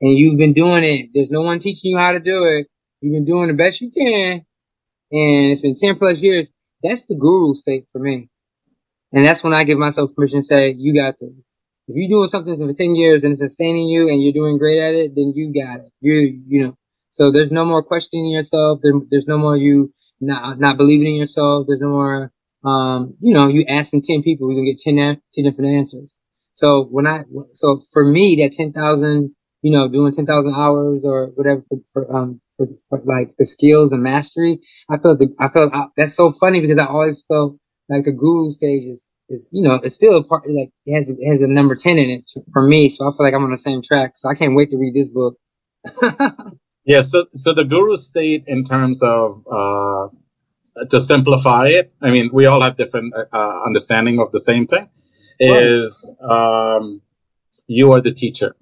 [0.00, 2.68] and you've been doing it, there's no one teaching you how to do it.
[3.00, 4.44] You've been doing the best you can.
[5.10, 6.52] And it's been 10 plus years.
[6.82, 8.28] That's the guru state for me.
[9.12, 11.30] And that's when I give myself permission to say, you got this.
[11.88, 14.78] If you're doing something for 10 years and it's sustaining you and you're doing great
[14.78, 15.92] at it, then you got it.
[16.00, 16.76] You, you know,
[17.10, 18.80] so there's no more questioning yourself.
[18.82, 21.66] There, there's no more you not, not believing in yourself.
[21.66, 22.30] There's no more,
[22.64, 26.18] um, you know, you asking 10 people, we're going to get 10, 10 different answers.
[26.52, 31.62] So when I, so for me, that 10,000, you know, doing 10,000 hours or whatever
[31.68, 35.74] for, for, um, for, for, like the skills and mastery, I felt the, I felt
[35.74, 39.62] I, that's so funny because I always felt like the guru stage is, is, you
[39.62, 42.30] know, it's still a part, like it has, it has a number 10 in it
[42.52, 42.88] for me.
[42.88, 44.12] So I feel like I'm on the same track.
[44.14, 45.36] So I can't wait to read this book.
[46.84, 47.00] yeah.
[47.00, 50.08] So, so the guru state in terms of, uh,
[50.90, 54.88] to simplify it, I mean, we all have different uh, understanding of the same thing.
[55.40, 57.00] Is um,
[57.68, 58.56] you are the teacher.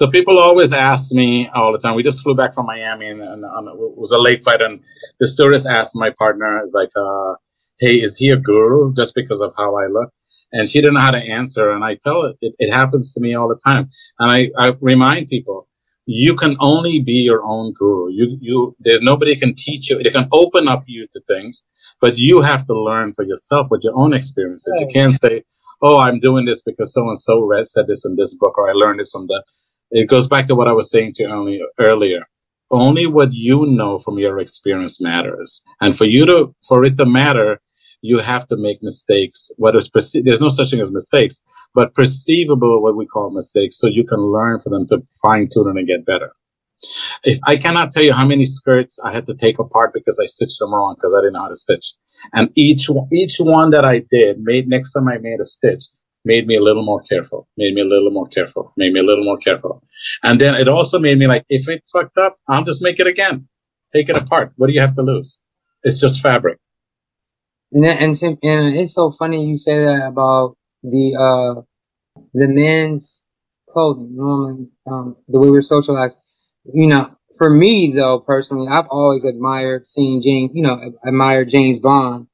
[0.00, 1.94] So people always ask me all the time.
[1.94, 4.80] We just flew back from Miami, and, and, it was a late flight, and
[5.18, 7.34] the stewardess asked my partner, "Is like, uh,
[7.80, 10.10] hey, is he a guru just because of how I look?"
[10.54, 13.20] And she didn't know how to answer, and I tell it, it, it happens to
[13.20, 15.68] me all the time, and I, I remind people,
[16.06, 18.10] you can only be your own guru.
[18.10, 19.98] You, you, there's nobody can teach you.
[19.98, 21.62] It can open up you to things,
[22.00, 24.72] but you have to learn for yourself with your own experiences.
[24.78, 24.80] Right.
[24.80, 25.44] You can't say,
[25.82, 28.70] "Oh, I'm doing this because so and so read said this in this book, or
[28.70, 29.44] I learned this from the."
[29.90, 32.22] It goes back to what I was saying to you earlier.
[32.70, 37.06] Only what you know from your experience matters, and for you to, for it to
[37.06, 37.60] matter,
[38.02, 39.50] you have to make mistakes.
[39.56, 41.42] Whether it's perce- there's no such thing as mistakes,
[41.74, 45.76] but perceivable, what we call mistakes, so you can learn for them to fine tune
[45.76, 46.32] and get better.
[47.24, 50.26] If I cannot tell you how many skirts I had to take apart because I
[50.26, 51.94] stitched them wrong because I didn't know how to stitch,
[52.34, 55.84] and each each one that I did made next time I made a stitch
[56.24, 59.02] made me a little more careful, made me a little more careful, made me a
[59.02, 59.82] little more careful,
[60.22, 63.06] and then it also made me like if it fucked up, I'll just make it
[63.06, 63.48] again,
[63.92, 64.52] take it apart.
[64.56, 65.40] What do you have to lose?
[65.82, 66.58] It's just fabric.
[67.72, 71.62] And that, and, and it's so funny you say that about the uh
[72.34, 73.26] the men's
[73.68, 76.18] clothing normally um the way we're socialized
[76.72, 81.78] you know, for me though, personally, I've always admired seeing James, you know, admired James
[81.78, 82.26] Bond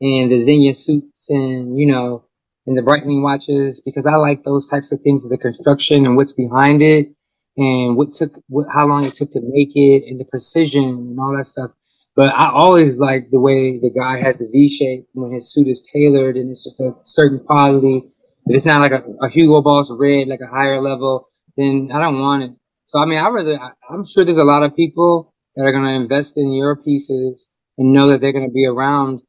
[0.00, 2.24] and the Zegna suits and, you know,
[2.70, 6.32] and the Breitling watches because I like those types of things, the construction and what's
[6.32, 7.08] behind it
[7.56, 11.18] and what took, what, how long it took to make it and the precision and
[11.18, 11.72] all that stuff.
[12.14, 15.66] But I always like the way the guy has the V shape when his suit
[15.66, 18.04] is tailored and it's just a certain quality.
[18.46, 22.00] If it's not like a, a Hugo Boss red, like a higher level, then I
[22.00, 22.52] don't want it.
[22.84, 23.58] So I mean, I rather
[23.90, 27.52] I'm sure there's a lot of people that are going to invest in your pieces
[27.78, 29.22] and know that they're going to be around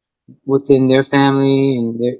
[0.45, 2.15] within their family and their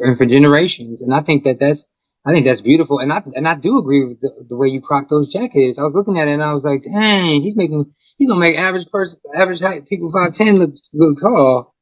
[0.00, 1.02] and for generations.
[1.02, 1.88] And I think that that's
[2.26, 2.98] I think that's beautiful.
[3.00, 5.78] And I and I do agree with the, the way you crop those jackets.
[5.78, 8.58] I was looking at it and I was like, dang, he's making he's gonna make
[8.58, 11.74] average person average height people five ten look look tall.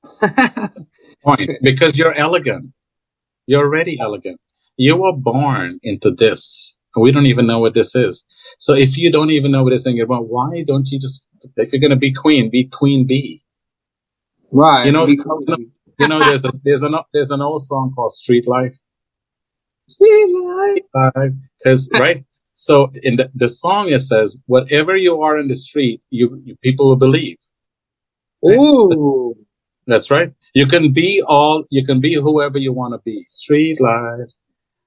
[1.24, 2.72] Point because you're elegant.
[3.46, 4.40] You're already elegant.
[4.76, 8.24] You were born into this we don't even know what this is.
[8.58, 11.72] So if you don't even know what it's thinking about, why don't you just, if
[11.72, 13.43] you're going to be queen, be queen bee?
[14.54, 14.86] Right.
[14.86, 15.56] You know, you know,
[15.98, 18.76] you know, there's a, there's an, there's an old song called Street Life.
[19.88, 21.32] Street Life.
[21.58, 22.24] Because, right?
[22.52, 26.56] So in the, the song, it says, whatever you are in the street, you, you
[26.62, 27.38] people will believe.
[28.44, 28.56] Right?
[28.56, 29.34] Ooh.
[29.86, 30.32] That's right.
[30.54, 33.24] You can be all, you can be whoever you want to be.
[33.28, 34.30] Street life,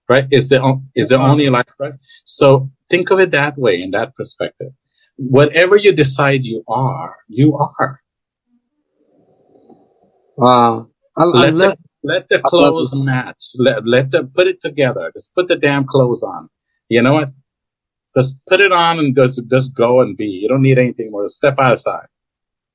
[0.10, 0.26] right?
[0.32, 1.94] Is the is the only life, right?
[2.24, 4.72] So think of it that way, in that perspective.
[5.18, 8.02] Whatever you decide you are, you are.
[10.38, 10.90] Wow.
[11.18, 13.44] I, let, I the, let the clothes match.
[13.58, 15.12] Let, let them put it together.
[15.16, 16.50] Just put the damn clothes on.
[16.90, 17.32] You know what?
[18.16, 20.26] Just put it on and just, just go and be.
[20.28, 21.26] You don't need anything more.
[21.28, 22.08] Step outside.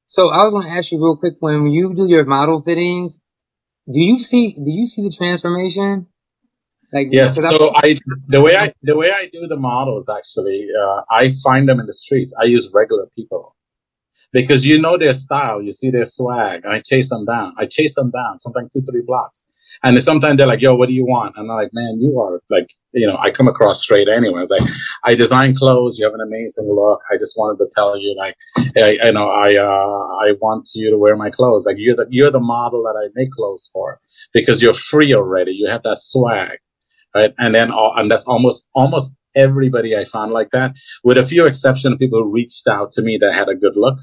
[0.07, 3.20] So I was going to ask you real quick when you do your model fittings,
[3.90, 6.07] do you see do you see the transformation?
[6.92, 7.96] Like yes, so I
[8.29, 11.87] the way I the way I do the models actually, uh, I find them in
[11.87, 12.33] the streets.
[12.40, 13.57] I use regular people
[14.33, 17.55] because you know their style, you see their swag, I chase them down.
[17.59, 19.45] I chase them down, sometimes two, three blocks,
[19.85, 22.40] and sometimes they're like, "Yo, what do you want?" And I'm like, "Man, you are
[22.51, 24.71] like, you know, I come across straight anyway." It's like,
[25.05, 25.99] I design clothes.
[25.99, 27.01] You have an amazing look.
[27.11, 28.37] I just wanted to tell you, like,
[28.77, 31.66] I, you know, I uh, I want you to wear my clothes.
[31.66, 34.01] Like, you're the you're the model that I make clothes for
[34.33, 35.53] because you're free already.
[35.53, 36.51] You have that swag
[37.14, 37.33] right?
[37.38, 40.73] And then, and that's almost, almost everybody I found like that,
[41.05, 43.99] with a few exceptions, people reached out to me that had a good look.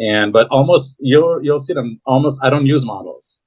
[0.00, 3.42] And, but almost, you'll, you'll see them almost, I don't use models.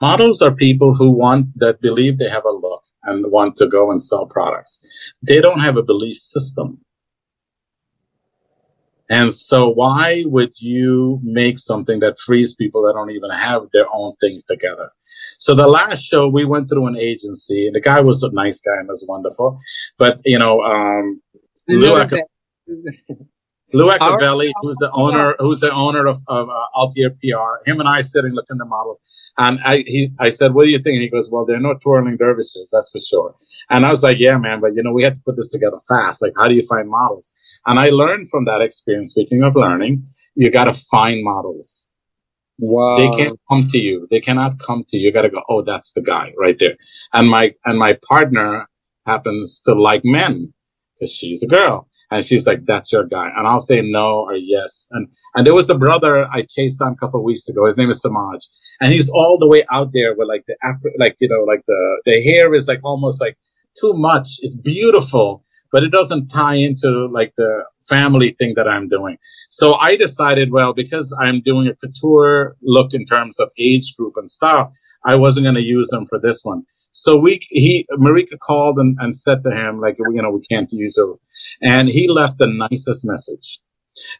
[0.00, 3.90] Models are people who want that believe they have a look and want to go
[3.90, 4.80] and sell products.
[5.26, 6.80] They don't have a belief system.
[9.10, 13.84] And so, why would you make something that frees people that don't even have their
[13.92, 14.90] own things together?
[15.38, 18.60] So, the last show we went through an agency, and the guy was a nice
[18.60, 19.58] guy and was wonderful.
[19.98, 21.20] But you know, um,
[21.68, 21.94] Lou,
[23.74, 27.88] Lou Acavelli, who's the owner, who's the owner of, of uh, Altier PR, him and
[27.88, 29.00] I sitting looking at the model,
[29.38, 31.60] and I he I said, "What do you think?" And he goes, "Well, there are
[31.60, 33.34] no twirling dervishes, that's for sure."
[33.70, 35.78] And I was like, "Yeah, man, but you know, we had to put this together
[35.88, 36.22] fast.
[36.22, 37.32] Like, how do you find models?"
[37.66, 39.12] And I learned from that experience.
[39.12, 41.86] Speaking of learning, you got to find models.
[42.58, 42.96] Wow.
[42.96, 44.06] They can't come to you.
[44.10, 45.06] They cannot come to you.
[45.06, 45.42] You got to go.
[45.48, 46.76] Oh, that's the guy right there.
[47.12, 48.66] And my and my partner
[49.06, 50.52] happens to like men
[50.94, 51.88] because she's a girl.
[52.12, 53.30] And she's like, that's your guy.
[53.34, 54.86] And I'll say no or yes.
[54.90, 57.64] And and there was a brother I chased down a couple weeks ago.
[57.64, 58.40] His name is Samaj.
[58.82, 61.62] And he's all the way out there with like the after like, you know, like
[61.66, 63.38] the the hair is like almost like
[63.80, 64.28] too much.
[64.42, 69.16] It's beautiful, but it doesn't tie into like the family thing that I'm doing.
[69.48, 74.14] So I decided, well, because I'm doing a couture look in terms of age group
[74.16, 74.74] and style,
[75.06, 76.64] I wasn't going to use them for this one.
[76.92, 80.70] So we he Marika called and, and said to him like you know we can't
[80.72, 81.14] use her,
[81.62, 83.60] and he left the nicest message,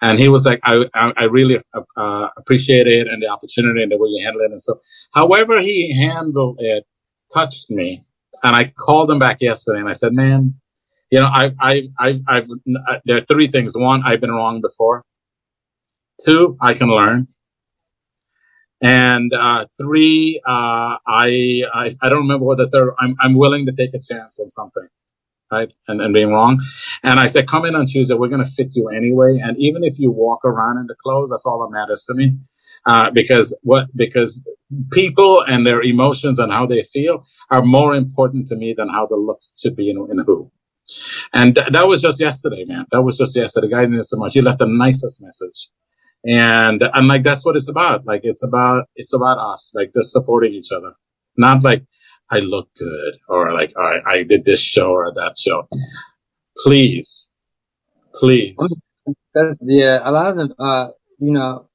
[0.02, 1.58] and he was like I I, I really
[1.96, 4.80] uh, appreciate it and the opportunity and the way you handle it and so.
[5.14, 6.84] However he handled it
[7.34, 8.04] touched me,
[8.42, 10.54] and I called him back yesterday and I said man,
[11.10, 12.48] you know I I I I've
[12.88, 13.72] uh, there are three things.
[13.76, 15.04] One I've been wrong before,
[16.24, 17.28] two I can learn,
[18.82, 22.94] and uh, three, uh, I, I I don't remember what the third.
[23.00, 24.88] I'm I'm willing to take a chance on something,
[25.52, 25.72] right?
[25.88, 26.60] And and being wrong.
[27.04, 28.14] And I said, come in on Tuesday.
[28.14, 29.38] We're gonna fit you anyway.
[29.42, 32.36] And even if you walk around in the clothes, that's all that matters to me.
[32.86, 34.46] Uh, because what because
[34.92, 39.06] people and their emotions and how they feel are more important to me than how
[39.06, 40.50] the looks should be in, in who.
[41.34, 42.86] And th- that was just yesterday, man.
[42.92, 43.68] That was just yesterday.
[43.68, 44.34] The guy didn't so much.
[44.34, 45.68] He left the nicest message
[46.26, 48.06] and I'm like that's what it's about.
[48.06, 49.72] Like it's about it's about us.
[49.74, 50.92] Like just supporting each other.
[51.36, 51.84] Not like
[52.30, 55.68] i look good or like I, I did this show or that show.
[56.58, 57.28] Please.
[58.14, 58.56] Please.
[59.34, 61.68] That's yeah a lot of them uh you know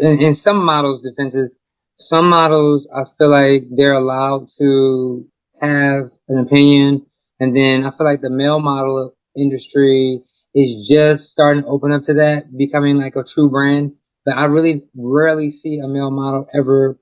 [0.00, 1.58] in, in some models defenses
[1.96, 5.26] some models i feel like they're allowed to
[5.62, 7.06] have an opinion.
[7.40, 10.20] And then i feel like the male model industry
[10.54, 13.92] is just starting to open up to that, becoming like a true brand.
[14.24, 16.98] But I really rarely see a male model ever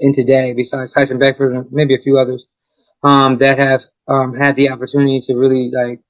[0.00, 2.48] in today, besides Tyson Beckford and maybe a few others,
[3.02, 6.00] um, that have um, had the opportunity to really like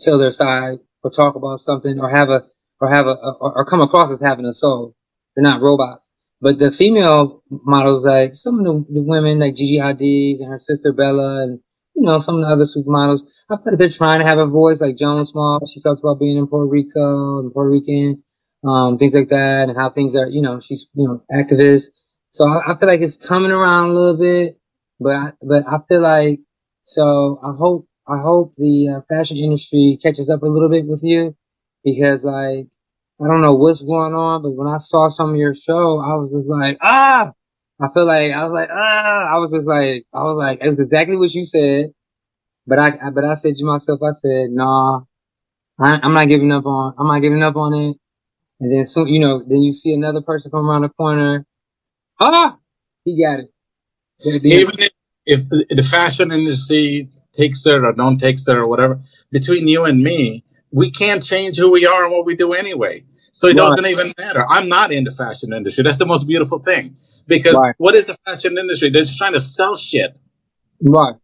[0.00, 2.42] tell their side or talk about something or have a
[2.80, 4.96] or have a, a or come across as having a soul.
[5.36, 6.12] They're not robots.
[6.40, 10.58] But the female models, like some of the, the women, like Gigi Hadid and her
[10.58, 11.60] sister Bella, and
[11.94, 13.22] you know, some of the other supermodels.
[13.50, 15.72] I feel like they're trying to have a voice, like Joan Smalls.
[15.72, 18.22] She talks about being in Puerto Rico and Puerto Rican,
[18.66, 21.90] um, things like that, and how things are, you know, she's, you know, activist.
[22.30, 24.58] So I, I feel like it's coming around a little bit,
[25.00, 26.40] but I, but I feel like
[26.82, 31.02] so I hope I hope the uh, fashion industry catches up a little bit with
[31.04, 31.36] you
[31.84, 32.66] because like
[33.22, 36.14] I don't know what's going on, but when I saw some of your show, I
[36.16, 37.32] was just like ah
[37.80, 40.80] I feel like I was like, ah, I was just like, I was like, it's
[40.80, 41.86] exactly what you said.
[42.66, 45.00] But I, I but I said to myself, I said, nah,
[45.80, 47.96] I, am not giving up on, I'm not giving up on it.
[48.60, 51.44] And then soon, you know, then you see another person come around the corner.
[52.20, 52.56] Ah,
[53.04, 53.50] he got it.
[54.44, 54.90] Even if,
[55.26, 59.00] if the, the fashion industry takes it or don't take it or whatever,
[59.32, 63.04] between you and me, we can't change who we are and what we do anyway.
[63.32, 63.56] So it right.
[63.56, 64.44] doesn't even matter.
[64.48, 65.82] I'm not in the fashion industry.
[65.82, 66.96] That's the most beautiful thing.
[67.26, 67.74] Because right.
[67.78, 68.90] what is the fashion industry?
[68.90, 70.18] They're just trying to sell shit.
[70.82, 71.14] Right.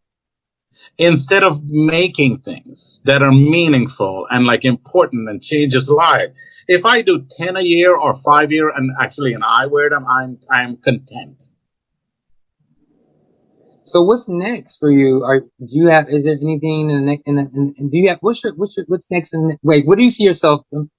[0.97, 6.29] Instead of making things that are meaningful and like important and changes life.
[6.67, 10.07] If I do 10 a year or five year and actually and I wear them,
[10.09, 11.43] I'm I'm content.
[13.85, 15.25] So what's next for you?
[15.25, 16.09] Are do you have?
[16.09, 17.23] Is there anything in the next?
[17.27, 18.19] In the, in, do you have?
[18.21, 18.55] What's your?
[18.55, 18.85] What's your?
[18.87, 19.33] What's next?
[19.33, 20.63] In the, wait, what do you see yourself?
[20.77, 20.91] Um,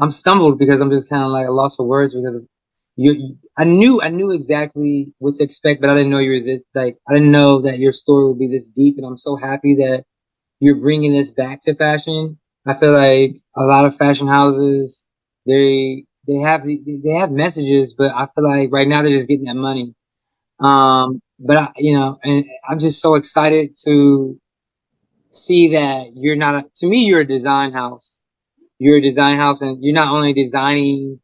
[0.00, 2.46] I'm, stumbled because I'm just kind of like a loss of words because of
[2.96, 6.40] you, I knew I knew exactly what to expect, but I didn't know you were
[6.46, 9.36] this like I didn't know that your story would be this deep, and I'm so
[9.36, 10.04] happy that
[10.60, 12.38] you're bringing this back to fashion.
[12.66, 15.04] I feel like a lot of fashion houses
[15.46, 19.46] they they have they have messages, but I feel like right now they're just getting
[19.46, 19.94] that money.
[20.60, 24.38] Um, but I, you know, and I'm just so excited to
[25.30, 28.17] see that you're not a, to me you're a design house.
[28.78, 31.20] You're a design house, and you're not only designing,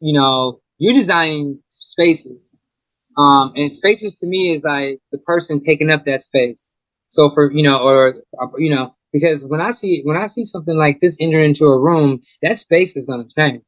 [0.00, 2.60] you know, you're designing spaces.
[3.18, 6.76] Um, and spaces to me is like the person taking up that space.
[7.08, 8.16] So for, you know, or,
[8.58, 11.80] you know, because when I see, when I see something like this enter into a
[11.80, 13.62] room, that space is going to change.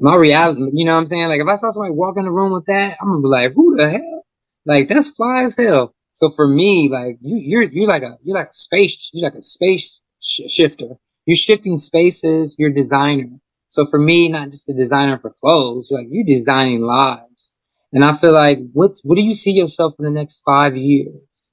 [0.00, 1.28] My reality, you know what I'm saying?
[1.28, 3.52] Like if I saw somebody walk in the room with that, I'm gonna be like,
[3.54, 4.24] who the hell?
[4.66, 5.94] Like that's fly as hell.
[6.12, 9.38] So for me, like you, you're, you're like a, you're like a space, you're like
[9.38, 10.88] a space sh- shifter.
[11.26, 12.56] You're shifting spaces.
[12.58, 13.28] You're a designer.
[13.68, 17.56] So for me, not just a designer for clothes, like you're designing lives.
[17.92, 21.50] And I feel like what's what do you see yourself in the next five years?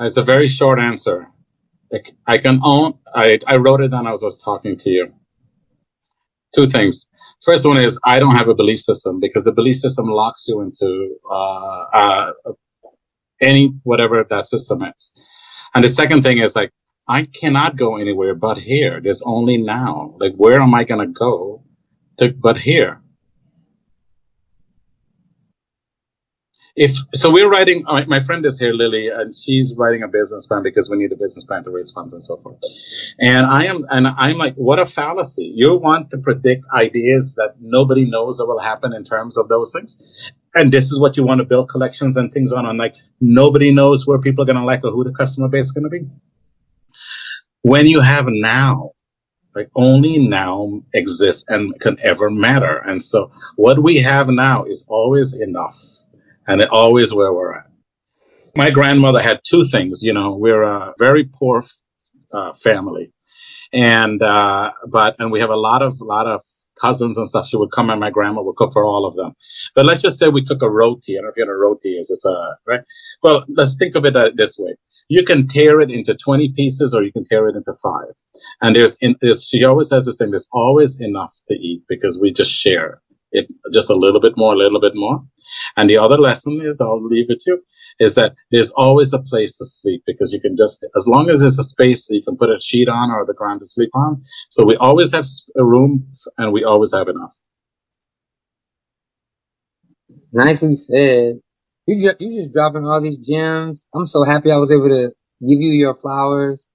[0.00, 1.28] It's a very short answer.
[2.26, 2.98] I can own.
[3.14, 5.12] I I wrote it down as I was talking to you.
[6.54, 7.08] Two things.
[7.44, 10.60] First one is I don't have a belief system because the belief system locks you
[10.62, 12.32] into uh, uh,
[13.40, 15.12] any whatever that system is.
[15.74, 16.72] And the second thing is like
[17.08, 19.00] I cannot go anywhere but here.
[19.00, 20.14] There's only now.
[20.18, 21.62] Like where am I gonna go
[22.18, 23.02] to but here?
[26.76, 30.62] if so we're writing my friend is here lily and she's writing a business plan
[30.62, 32.60] because we need a business plan to raise funds and so forth
[33.18, 37.54] and i am and i'm like what a fallacy you want to predict ideas that
[37.60, 41.24] nobody knows that will happen in terms of those things and this is what you
[41.24, 44.56] want to build collections and things on on like nobody knows where people are going
[44.56, 46.06] to like or who the customer base is going to be
[47.70, 48.90] when you have now
[49.54, 54.86] like only now exists and can ever matter and so what we have now is
[54.88, 55.76] always enough
[56.48, 57.66] and it always where we're at.
[58.54, 60.02] My grandmother had two things.
[60.02, 61.62] You know, we're a very poor
[62.32, 63.12] uh, family,
[63.72, 66.40] and uh, but and we have a lot of lot of
[66.80, 67.46] cousins and stuff.
[67.46, 69.34] She would come and my grandma would cook for all of them.
[69.74, 71.14] But let's just say we cook a roti.
[71.14, 72.10] I don't know if you know a roti is.
[72.10, 72.82] It's a right.
[73.22, 74.74] Well, let's think of it uh, this way.
[75.08, 78.12] You can tear it into 20 pieces or you can tear it into five.
[78.60, 82.20] And there's, in, there's she always has this thing, there's always enough to eat because
[82.20, 83.00] we just share
[83.36, 85.22] it just a little bit more, a little bit more.
[85.76, 87.62] And the other lesson is, I'll leave it to you,
[88.00, 91.40] is that there's always a place to sleep because you can just, as long as
[91.40, 93.90] there's a space that you can put a sheet on or the ground to sleep
[93.94, 94.22] on.
[94.50, 95.26] So we always have
[95.56, 96.02] a room
[96.38, 97.34] and we always have enough.
[100.32, 101.36] Nicely said.
[101.88, 103.88] You just, you just dropping all these gems.
[103.94, 105.10] I'm so happy I was able to
[105.48, 106.68] give you your flowers,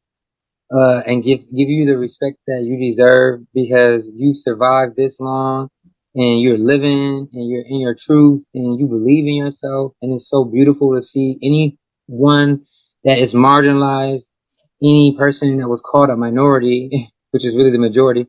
[0.74, 5.70] uh, and give, give you the respect that you deserve because you survived this long
[6.16, 9.93] and you're living and you're in your truth and you believe in yourself.
[10.01, 12.64] And it's so beautiful to see anyone
[13.03, 14.30] that is marginalized,
[14.84, 16.89] any person that was called a minority,
[17.32, 18.28] which is really the majority.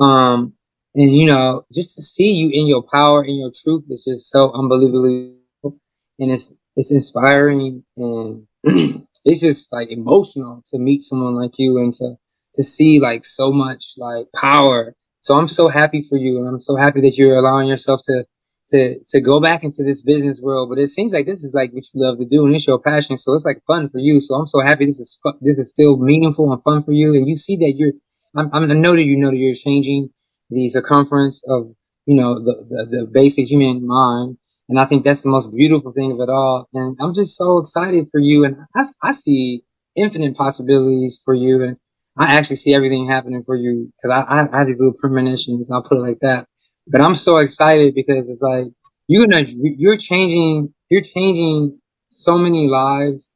[0.00, 0.54] Um,
[0.94, 4.30] and you know, just to see you in your power and your truth is just
[4.30, 11.58] so unbelievably, and it's, it's inspiring and it's just like emotional to meet someone like
[11.58, 12.16] you and to,
[12.54, 16.60] to see like so much like power so I'm so happy for you, and I'm
[16.60, 18.24] so happy that you're allowing yourself to
[18.70, 20.70] to to go back into this business world.
[20.70, 22.80] But it seems like this is like what you love to do, and it's your
[22.80, 23.18] passion.
[23.18, 24.20] So it's like fun for you.
[24.20, 27.14] So I'm so happy this is fu- this is still meaningful and fun for you,
[27.14, 27.94] and you see that you're.
[28.36, 30.10] I'm, I know that you know that you're changing
[30.50, 31.72] the circumference of
[32.06, 34.38] you know the, the the basic human mind,
[34.70, 36.68] and I think that's the most beautiful thing of it all.
[36.74, 39.62] And I'm just so excited for you, and I, I see
[39.96, 41.76] infinite possibilities for you, and
[42.18, 45.70] I actually see everything happening for you because I, I, I have these little premonitions.
[45.70, 46.46] I'll put it like that.
[46.86, 48.66] But I'm so excited because it's like
[49.08, 53.34] you're gonna you're changing you're changing so many lives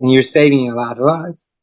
[0.00, 1.54] and you're saving a lot of lives.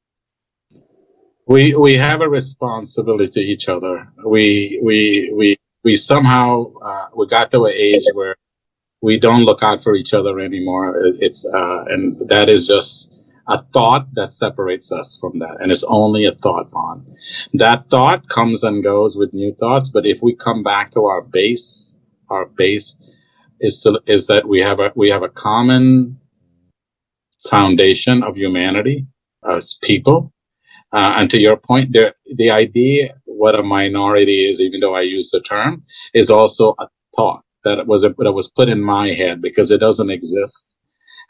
[1.48, 4.08] We we have a responsibility to each other.
[4.26, 8.36] We we we we somehow uh, we got to an age where
[9.02, 10.94] we don't look out for each other anymore.
[11.20, 13.21] It's uh, and that is just
[13.52, 15.58] a thought that separates us from that.
[15.60, 17.06] And it's only a thought, Vaughn.
[17.54, 19.90] That thought comes and goes with new thoughts.
[19.90, 21.94] But if we come back to our base,
[22.30, 22.96] our base
[23.60, 26.18] is, to, is that we have a, we have a common
[27.50, 29.06] foundation of humanity
[29.50, 30.32] as people.
[30.94, 35.02] Uh, and to your point, there, the idea what a minority is, even though I
[35.02, 35.84] use the term,
[36.14, 39.80] is also a thought that was a, that was put in my head because it
[39.80, 40.78] doesn't exist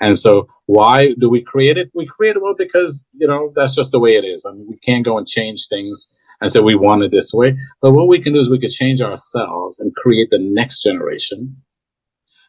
[0.02, 1.92] and so why do we create it?
[1.94, 4.46] We create it well because, you know, that's just the way it is.
[4.46, 7.56] I mean, we can't go and change things and say we want it this way.
[7.82, 11.56] But what we can do is we could change ourselves and create the next generation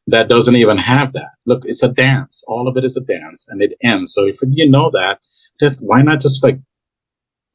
[0.07, 1.30] that doesn't even have that.
[1.44, 2.42] Look, it's a dance.
[2.48, 4.14] All of it is a dance and it ends.
[4.14, 5.20] So if you know that,
[5.61, 6.59] then why not just like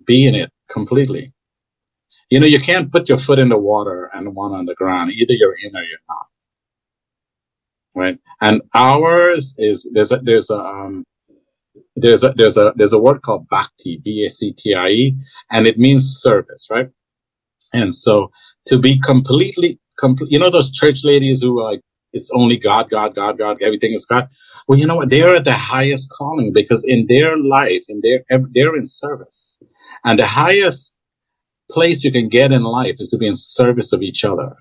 [0.06, 1.34] be in it completely?
[2.30, 5.12] You know, you can't put your foot in the water and one on the ground.
[5.12, 6.28] Either you're in or you're not
[7.98, 8.20] right?
[8.42, 11.06] And ours is there's a there's a um,
[11.98, 15.16] there's a there's a there's a word called bhakti, b-a-c-t-i-e,
[15.52, 16.90] and it means service, right?
[17.74, 18.32] And so
[18.68, 21.82] to be completely complete, you know those church ladies who are like
[22.14, 23.62] it's only God, God, God, God.
[23.62, 24.28] Everything is God.
[24.68, 25.10] Well, you know what?
[25.10, 28.24] They're at the highest calling because in their life, in their
[28.54, 29.60] they're in service,
[30.06, 30.96] and the highest
[31.72, 34.56] place you can get in life is to be in service of each other.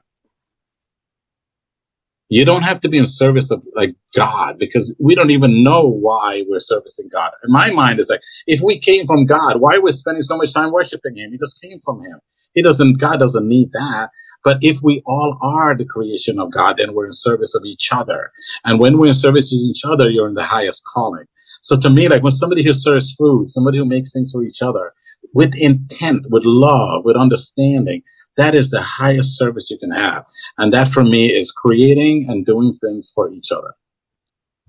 [2.29, 5.85] You don't have to be in service of like God because we don't even know
[5.87, 7.31] why we're servicing God.
[7.45, 10.37] In my mind, it's like if we came from God, why are we spending so
[10.37, 11.31] much time worshiping Him?
[11.33, 12.19] He just came from Him.
[12.55, 12.95] He doesn't.
[12.99, 14.11] God doesn't need that.
[14.43, 17.91] But if we all are the creation of God, then we're in service of each
[17.93, 18.31] other.
[18.65, 21.25] And when we're in service of each other, you're in the highest calling.
[21.63, 24.63] So to me, like when somebody who serves food, somebody who makes things for each
[24.63, 24.93] other
[25.35, 28.03] with intent, with love, with understanding,
[28.37, 30.25] that is the highest service you can have.
[30.59, 33.73] And that for me is creating and doing things for each other.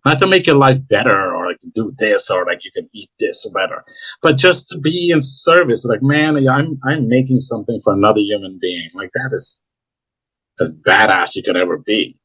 [0.05, 3.09] Not to make your life better or like do this or like you can eat
[3.19, 3.83] this or better,
[4.21, 5.83] but just to be in service.
[5.83, 8.89] Like, man, I'm, I'm making something for another human being.
[8.93, 9.61] Like that is
[10.59, 12.15] as badass you could ever be.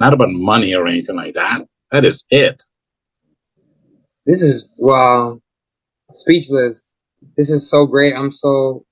[0.00, 1.62] Not about money or anything like that.
[1.92, 2.62] That is it.
[4.26, 5.40] This is wow,
[6.12, 6.92] speechless.
[7.36, 8.14] This is so great.
[8.14, 8.84] I'm so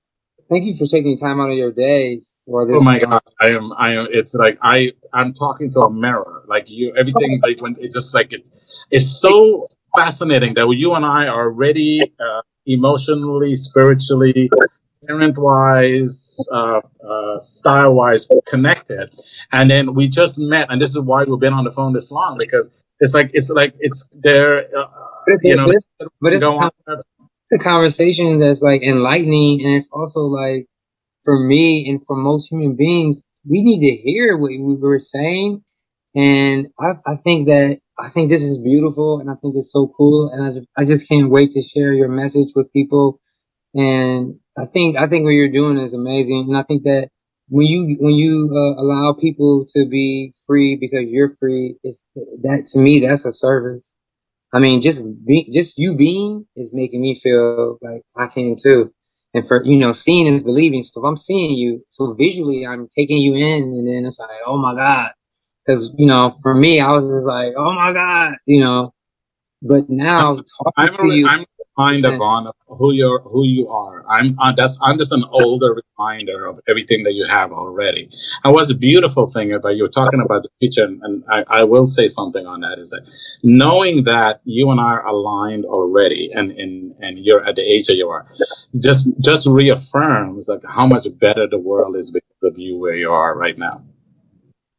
[0.53, 2.77] thank you for taking time out of your day for this.
[2.79, 3.71] Oh my god, I am.
[3.77, 4.07] I am.
[4.11, 4.91] It's like I.
[5.13, 6.43] I'm talking to a mirror.
[6.47, 7.41] Like you, everything.
[7.43, 8.49] Like when it just like it.
[8.91, 14.49] It's so fascinating that you and I are already uh, emotionally, spiritually,
[15.07, 19.09] parent wise, uh, uh, style wise connected.
[19.51, 22.11] And then we just met, and this is why we've been on the phone this
[22.11, 24.65] long because it's like it's like it's there.
[24.77, 24.85] Uh,
[25.41, 25.67] you know,
[26.21, 26.41] but it's,
[27.53, 30.67] a conversation that's like enlightening, and it's also like
[31.23, 35.63] for me and for most human beings, we need to hear what we were saying.
[36.15, 39.93] And I, I think that I think this is beautiful, and I think it's so
[39.97, 43.13] cool, and I just, I just can't wait to share your message with people
[43.75, 47.09] and I think I think what you're doing is amazing, and I think that
[47.47, 52.05] when you when you uh, allow people to be free because you're free, it's
[52.43, 53.95] that to me that's a service.
[54.53, 58.93] I mean, just be, just you being is making me feel like I can too.
[59.33, 60.83] And for you know, seeing is believing.
[60.83, 64.29] So if I'm seeing you, so visually I'm taking you in, and then it's like,
[64.45, 65.11] oh my god,
[65.65, 68.93] because you know, for me, I was just like, oh my god, you know.
[69.63, 70.43] But now talking
[70.77, 71.45] I'm, to you, I'm
[71.75, 74.03] kind of on who you're who you are.
[74.09, 78.09] I'm uh, that's i'm just an older reminder of everything that you have already.
[78.43, 81.63] And what's a beautiful thing about you're talking about the future and, and I, I,
[81.63, 83.03] will say something on that is that
[83.43, 87.87] knowing that you and i are aligned already and and, and you're at the age
[87.87, 88.27] that you are
[88.79, 93.11] just just reaffirms like how much better the world is because of you where you
[93.11, 93.83] are right now.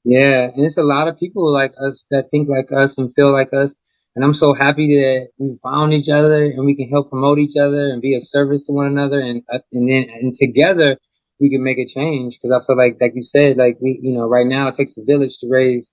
[0.04, 3.32] Yeah and it's a lot of people like us that think like us and feel
[3.32, 3.76] like us
[4.14, 7.56] and I'm so happy that we found each other and we can help promote each
[7.60, 9.18] other and be of service to one another.
[9.18, 10.96] And, uh, and then, and together
[11.40, 12.38] we can make a change.
[12.40, 14.96] Cause I feel like, like you said, like we, you know, right now it takes
[14.98, 15.92] a village to raise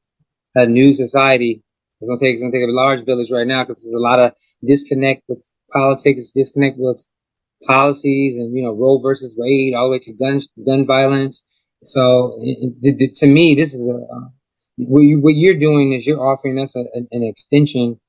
[0.55, 1.63] a new society.
[1.99, 4.19] It's gonna take, it's gonna take a large village right now because there's a lot
[4.19, 4.34] of
[4.67, 5.43] disconnect with
[5.74, 7.03] politics, disconnect with
[7.65, 11.41] policies and, you know, Roe versus Wade all the way to gun, gun violence.
[11.84, 14.30] So it, it, to me, this is a, uh,
[14.78, 17.99] what, you, you're doing is you're offering us a, an extension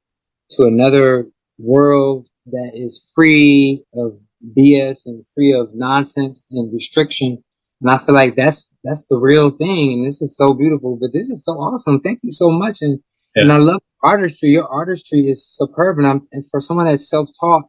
[0.57, 1.27] to another
[1.59, 4.13] world that is free of
[4.59, 7.43] BS and free of nonsense and restriction.
[7.81, 9.93] And I feel like that's that's the real thing.
[9.93, 10.99] And this is so beautiful.
[11.01, 12.01] But this is so awesome.
[12.01, 12.83] Thank you so much.
[12.83, 13.01] And
[13.35, 13.43] yeah.
[13.43, 14.51] and I love artistry.
[14.51, 15.99] Your artistry is superb.
[15.99, 17.65] And I'm and for someone that's self taught,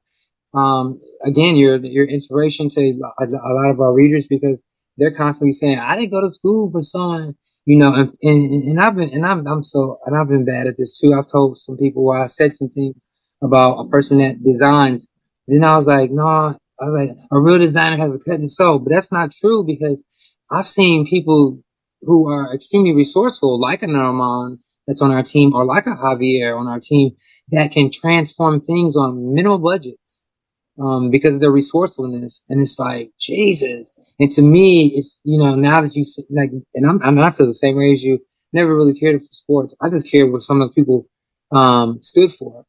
[0.53, 2.81] um, again, you're you're inspiration to
[3.19, 4.63] a, a, lot of our readers because
[4.97, 7.35] they're constantly saying, "I didn't go to school for sewing."
[7.65, 10.67] You know, and, and, and I've been, and I'm, I'm so, and I've been bad
[10.67, 11.13] at this too.
[11.13, 13.09] I've told some people where I said some things
[13.43, 15.09] about a person that designs.
[15.47, 16.53] Then I was like, no, nah.
[16.79, 19.63] I was like, a real designer has a cut and sew, but that's not true
[19.65, 20.03] because
[20.51, 21.59] I've seen people
[22.01, 26.57] who are extremely resourceful, like an Armand that's on our team, or like a Javier
[26.57, 27.11] on our team,
[27.51, 30.25] that can transform things on minimal budgets
[30.81, 32.43] um, because of their resourcefulness.
[32.49, 34.15] And it's like, Jesus.
[34.19, 37.47] And to me, it's, you know, now that you like, and I'm, I I feel
[37.47, 38.19] the same way as you,
[38.53, 39.75] never really cared for sports.
[39.83, 41.07] I just cared what some of the people,
[41.53, 42.65] um, stood for.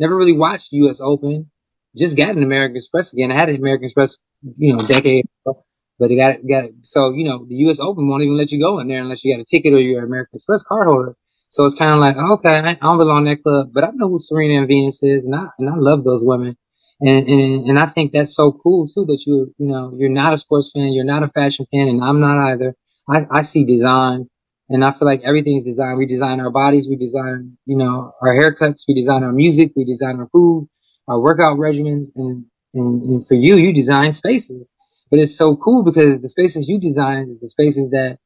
[0.00, 1.50] Never really watched US Open.
[1.96, 3.32] Just got an American Express again.
[3.32, 4.18] I had an American Express,
[4.56, 5.64] you know, decade ago,
[5.98, 6.74] but they got it, got it.
[6.82, 9.34] So, you know, the US Open won't even let you go in there unless you
[9.34, 11.16] got a ticket or you're an American Express card holder.
[11.50, 14.10] So it's kind of like, okay, I don't belong in that club, but I know
[14.10, 16.56] who Serena and Venus is, and I, and I love those women.
[17.02, 20.32] And, and, and I think that's so cool too that you, you know, you're not
[20.34, 22.74] a sports fan, you're not a fashion fan, and I'm not either.
[23.08, 24.26] I, I see design
[24.70, 25.98] and I feel like everything is designed.
[25.98, 29.84] We design our bodies, we design, you know, our haircuts, we design our music, we
[29.84, 30.68] design our food,
[31.08, 34.74] our workout regimens, and, and, and for you, you design spaces.
[35.10, 38.18] But it's so cool because the spaces you design is the spaces that,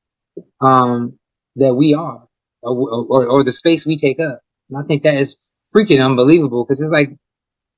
[0.60, 1.18] um,
[1.56, 2.26] that we are.
[2.62, 4.40] or, or, or the space we take up.
[4.70, 5.36] And I think that is
[5.76, 7.10] freaking unbelievable because it's like,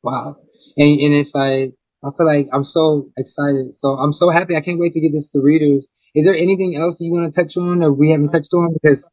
[0.04, 0.36] wow.
[0.76, 1.74] And, and it's like,
[2.04, 3.72] I feel like I'm so excited.
[3.72, 4.54] So I'm so happy.
[4.56, 5.90] I can't wait to get this to readers.
[6.14, 8.74] Is there anything else you want to touch on or we haven't touched on?
[8.74, 9.08] Because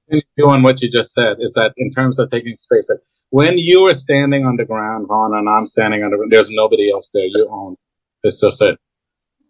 [0.46, 3.88] on what you just said is that in terms of taking space, that when you
[3.88, 7.24] are standing on the ground, Vaughn, and I'm standing on the there's nobody else there.
[7.24, 7.78] You own.
[8.24, 8.78] It's just it.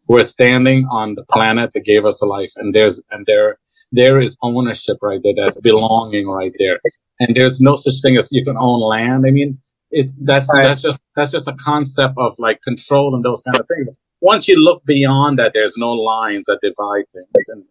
[0.08, 3.58] We're standing on the planet that gave us a life, and there's and there
[3.92, 5.34] there is ownership right there.
[5.36, 6.80] That's belonging right there,
[7.20, 9.26] and there's no such thing as you can own land.
[9.26, 9.60] I mean,
[9.92, 10.64] it, that's right.
[10.64, 13.98] that's just that's just a concept of like control and those kind of things.
[14.22, 17.66] Once you look beyond that, there's no lines that divide things in,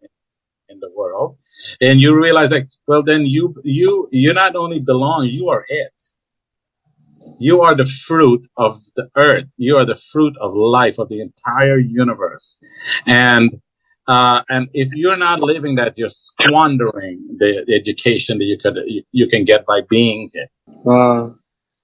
[0.69, 1.37] in the world,
[1.81, 6.03] and you realize like, well, then you you you not only belong, you are it.
[7.39, 9.45] You are the fruit of the earth.
[9.57, 12.59] You are the fruit of life of the entire universe,
[13.07, 13.51] and
[14.07, 18.77] uh, and if you're not living that, you're squandering the, the education that you could
[18.85, 20.49] you, you, can get by being it.
[20.67, 21.35] Wow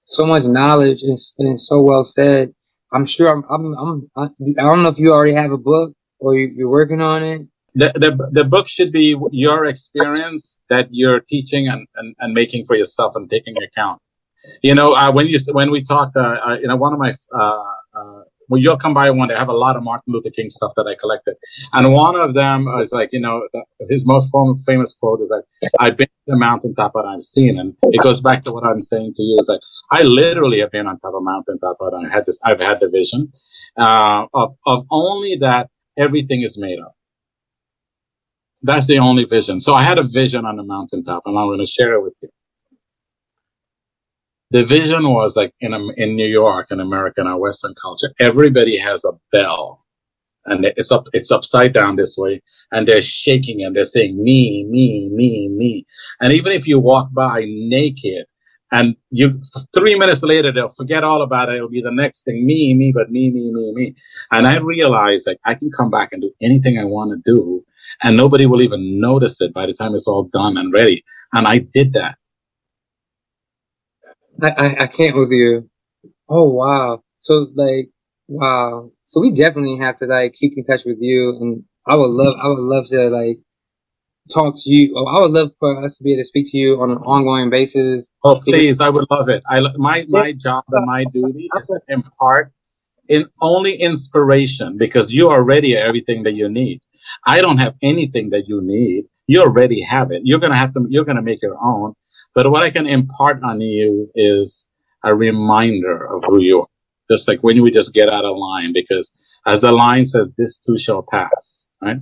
[0.08, 2.52] so much knowledge and, and so well said.
[2.92, 4.24] I'm sure I'm, I'm, I'm, I,
[4.58, 7.42] I don't know if you already have a book or you're working on it.
[7.74, 12.64] The, the, the book should be your experience that you're teaching and, and, and making
[12.66, 14.00] for yourself and taking account.
[14.62, 17.14] You know, uh, when you, when we talked, uh, uh, you know, one of my,
[17.32, 17.62] uh
[18.48, 19.34] well, you'll come by one day.
[19.34, 21.36] I have a lot of Martin Luther King stuff that I collected.
[21.74, 23.46] And one of them is like, you know,
[23.88, 24.32] his most
[24.66, 25.44] famous quote is like,
[25.78, 27.58] I've been to the mountaintop and I've seen.
[27.58, 30.70] And it goes back to what I'm saying to you is like, I literally have
[30.70, 33.30] been on top of mountaintop and I had this, I've had the vision,
[33.76, 35.68] uh, of, of only that
[35.98, 36.94] everything is made up.
[38.62, 39.60] That's the only vision.
[39.60, 42.18] So I had a vision on the mountaintop and I'm going to share it with
[42.22, 42.28] you
[44.50, 48.78] the vision was like in in New York in America in our Western culture, everybody
[48.78, 49.84] has a bell,
[50.46, 52.42] and it's up it's upside down this way,
[52.72, 55.86] and they're shaking and they're saying me, me, me, me,
[56.20, 58.26] and even if you walk by naked.
[58.72, 59.40] And you,
[59.74, 61.56] three minutes later, they'll forget all about it.
[61.56, 63.96] It'll be the next thing, me, me, but me, me, me, me.
[64.32, 67.64] And I realized like I can come back and do anything I want to do,
[68.04, 71.04] and nobody will even notice it by the time it's all done and ready.
[71.32, 72.16] And I did that.
[74.42, 75.68] I, I, I can't with you.
[76.30, 77.02] Oh wow.
[77.20, 77.90] So like
[78.28, 78.90] wow.
[79.04, 82.36] So we definitely have to like keep in touch with you and I would love
[82.42, 83.38] I would love to like
[84.32, 84.94] talk to you.
[84.96, 86.98] Oh, I would love for us to be able to speak to you on an
[86.98, 88.10] ongoing basis.
[88.24, 89.42] Oh please, I would love it.
[89.48, 92.52] I my my job and my duty is to impart
[93.08, 96.80] in only inspiration because you already have everything that you need.
[97.26, 99.06] I don't have anything that you need.
[99.28, 100.22] You already have it.
[100.24, 101.94] You're gonna have to you're gonna make your own.
[102.34, 104.66] But what I can impart on you is
[105.04, 106.66] a reminder of who you are.
[107.10, 109.10] Just like when we just get out of line, because
[109.46, 111.96] as the line says, this too shall pass, right?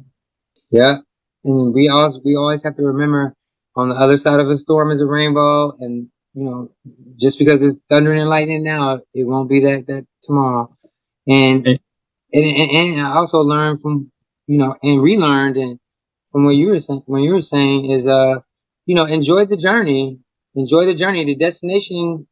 [0.73, 0.97] Yeah.
[1.45, 3.35] And we always, we always have to remember
[3.77, 5.73] on the other side of a storm is a rainbow.
[5.79, 6.71] And, you know,
[7.17, 10.77] just because it's thundering and lightning now, it won't be that, that tomorrow.
[11.29, 11.79] And, and,
[12.33, 14.11] and, and I also learned from,
[14.49, 15.79] you know, and relearned and
[16.31, 18.41] from what you were saying, when you were saying is, uh,
[18.87, 20.19] you know, enjoy the journey.
[20.55, 21.25] Enjoy the journey.
[21.25, 22.27] The destination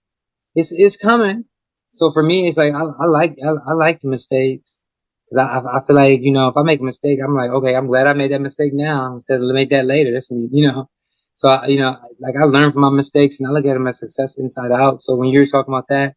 [0.57, 1.45] is is coming.
[1.91, 4.85] So for me, it's like I, I like I, I, like the mistakes
[5.31, 7.77] because I, I feel like you know if I make a mistake, I'm like okay,
[7.77, 10.13] I'm glad I made that mistake now instead of make that later.
[10.13, 10.89] That's me, you know.
[11.35, 13.87] So I, you know, like I learn from my mistakes and I look at them
[13.87, 15.03] as success inside out.
[15.03, 16.15] So when you're talking about that,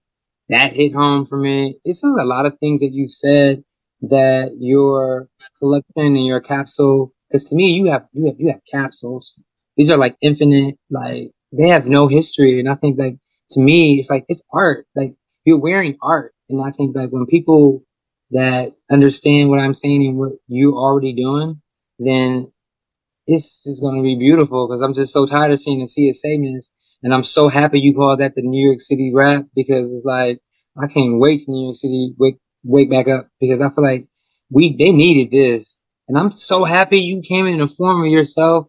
[0.50, 1.76] that hit home for me.
[1.86, 3.64] This is a lot of things that you said
[4.02, 5.30] that your
[5.60, 7.14] collection and your capsule.
[7.30, 9.38] Because to me, you have you have you have capsules
[9.78, 12.60] these are like infinite, like they have no history.
[12.60, 13.18] And I think like
[13.52, 14.88] to me, it's like it's art.
[14.96, 15.14] Like
[15.46, 16.34] you're wearing art.
[16.50, 17.84] And I think like when people
[18.32, 21.62] that understand what I'm saying and what you're already doing,
[22.00, 22.48] then
[23.26, 26.74] it's just to be beautiful because I'm just so tired of seeing the sea of.
[27.04, 30.40] And I'm so happy you call that the New York City wrap because it's like,
[30.82, 34.08] I can't wait to New York City wake, wake back up because I feel like
[34.50, 35.84] we, they needed this.
[36.08, 38.68] And I'm so happy you came in the form of yourself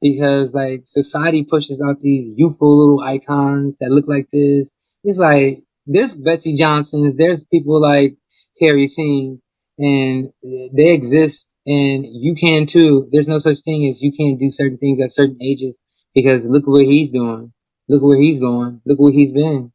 [0.00, 4.72] because like society pushes out these youthful little icons that look like this.
[5.04, 8.16] It's like there's Betsey Johnsons, there's people like
[8.56, 9.40] Terry Singh,
[9.78, 10.30] and
[10.76, 13.08] they exist, and you can too.
[13.12, 15.80] There's no such thing as you can't do certain things at certain ages
[16.14, 17.52] because look what he's doing,
[17.88, 19.72] look where he's going, look where he's been.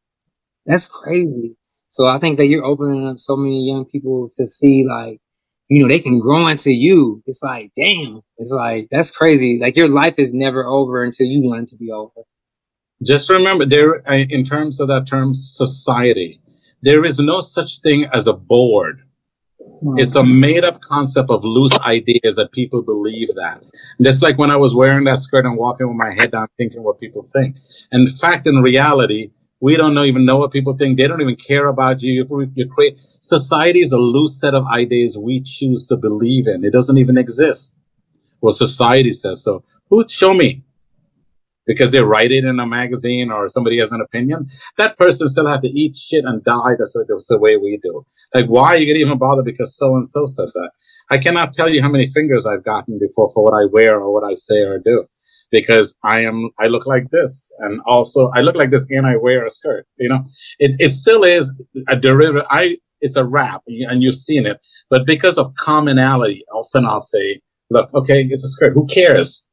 [0.65, 1.55] That's crazy.
[1.87, 5.19] So I think that you're opening up so many young people to see like
[5.69, 7.21] you know, they can grow into you.
[7.25, 9.59] It's like, damn, it's like, that's crazy.
[9.61, 12.21] Like your life is never over until you want it to be over.
[13.03, 16.39] Just remember there, uh, in terms of that term, society,
[16.81, 19.01] there is no such thing as a board.
[19.97, 23.61] It's a made up concept of loose ideas that people believe that.
[24.01, 26.83] Just like when I was wearing that skirt and walking with my head down thinking
[26.83, 27.57] what people think.
[27.91, 29.31] In fact, in reality,
[29.61, 30.97] we don't know, even know what people think.
[30.97, 32.25] They don't even care about you.
[32.55, 36.63] You, create society is a loose set of ideas we choose to believe in.
[36.63, 37.73] It doesn't even exist.
[38.41, 39.63] Well, society says so.
[39.89, 40.65] Who show me?
[41.65, 44.45] because they write it in a magazine or somebody has an opinion,
[44.77, 48.05] that person still have to eat shit and die the, the way we do.
[48.33, 50.71] Like, why are you get even bother because so and so says that?
[51.09, 54.13] I cannot tell you how many fingers I've gotten before for what I wear or
[54.13, 55.05] what I say or do.
[55.51, 59.17] Because I am, I look like this, and also I look like this, and I
[59.17, 59.85] wear a skirt.
[59.97, 60.23] You know,
[60.59, 62.47] it it still is a derivative.
[62.49, 64.59] I it's a wrap, and you've seen it.
[64.89, 68.73] But because of commonality, often I'll say, "Look, okay, it's a skirt.
[68.73, 69.47] Who cares?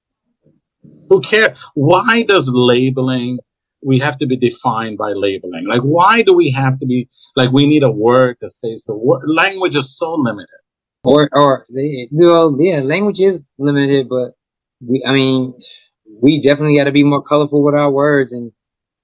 [1.08, 1.58] Who cares?
[1.74, 3.38] Why does labeling
[3.84, 5.66] we have to be defined by labeling?
[5.66, 8.96] Like, why do we have to be like we need a word to say so?
[8.96, 10.48] Word, language is so limited.
[11.04, 11.66] Or, or
[12.12, 14.32] well, yeah, language is limited, but
[14.86, 15.52] we, I mean,
[16.22, 18.32] we definitely got to be more colorful with our words.
[18.32, 18.52] And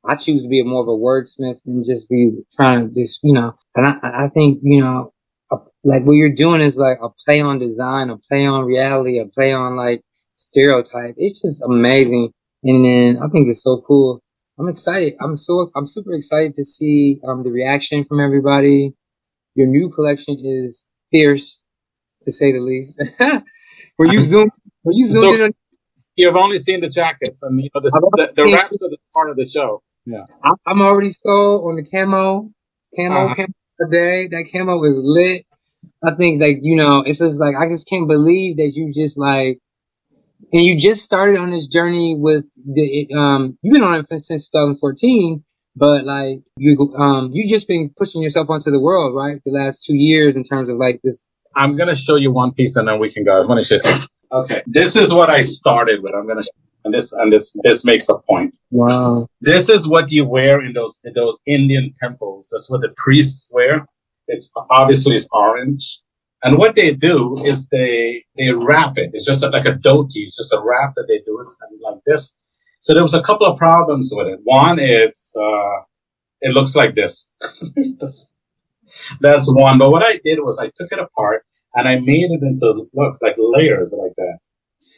[0.07, 3.35] I choose to be more of a wordsmith than just be trying to just, you
[3.35, 3.55] know.
[3.77, 5.13] And I, I think, you know,
[5.53, 9.21] a, like what you're doing is like a play on design, a play on reality,
[9.21, 10.03] a play on like
[10.35, 11.15] stereotype.
[11.19, 12.31] It's just amazing.
[12.65, 14.23] And then I think it's so cool.
[14.61, 15.15] I'm excited.
[15.21, 18.95] I'm so I'm super excited to see um, the reaction from everybody.
[19.57, 21.65] Your new collection is fierce,
[22.23, 23.03] to say the least.
[23.99, 24.53] were you zoomed?
[24.85, 25.43] Were you zoomed so, in?
[25.43, 25.53] On-
[26.19, 29.31] you've only seen the jackets, and you know the, the, the wraps are the part
[29.31, 29.83] of the show.
[30.05, 30.25] Yeah,
[30.67, 32.51] I'm already sold on the camo,
[32.97, 33.35] camo, uh-huh.
[33.35, 33.49] camo
[33.81, 34.29] today.
[34.29, 35.45] That camo is lit.
[36.05, 39.19] I think like you know, it's just like I just can't believe that you just
[39.19, 39.61] like
[40.53, 44.49] and you just started on this journey with the um you've been on it since
[44.49, 45.43] 2014
[45.77, 49.85] but like you um you just been pushing yourself onto the world right the last
[49.85, 52.99] two years in terms of like this i'm gonna show you one piece and then
[52.99, 53.91] we can go i want to show
[54.33, 56.43] okay this is what i started with i'm gonna
[56.85, 60.73] and this and this this makes a point wow this is what you wear in
[60.73, 63.87] those in those indian temples that's what the priests wear
[64.29, 66.01] it's obviously it's orange
[66.45, 69.11] and what they do is they they wrap it.
[69.13, 70.23] It's just like a dhoti.
[70.25, 71.49] It's just a wrap that they do it
[71.83, 72.37] like this.
[72.81, 74.41] So there was a couple of problems with it.
[74.45, 75.83] One, it's uh,
[76.41, 77.31] it looks like this.
[79.21, 79.79] that's, one.
[79.79, 83.19] But what I did was I took it apart and I made it into look
[83.23, 84.39] like layers like that.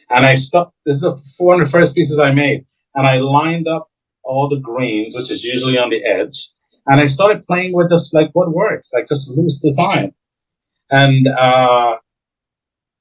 [0.09, 0.73] And I stuck.
[0.85, 2.65] This is the 400 first pieces I made,
[2.95, 3.87] and I lined up
[4.23, 6.49] all the greens, which is usually on the edge,
[6.87, 10.13] and I started playing with just like what works, like just loose design.
[10.89, 11.97] And uh,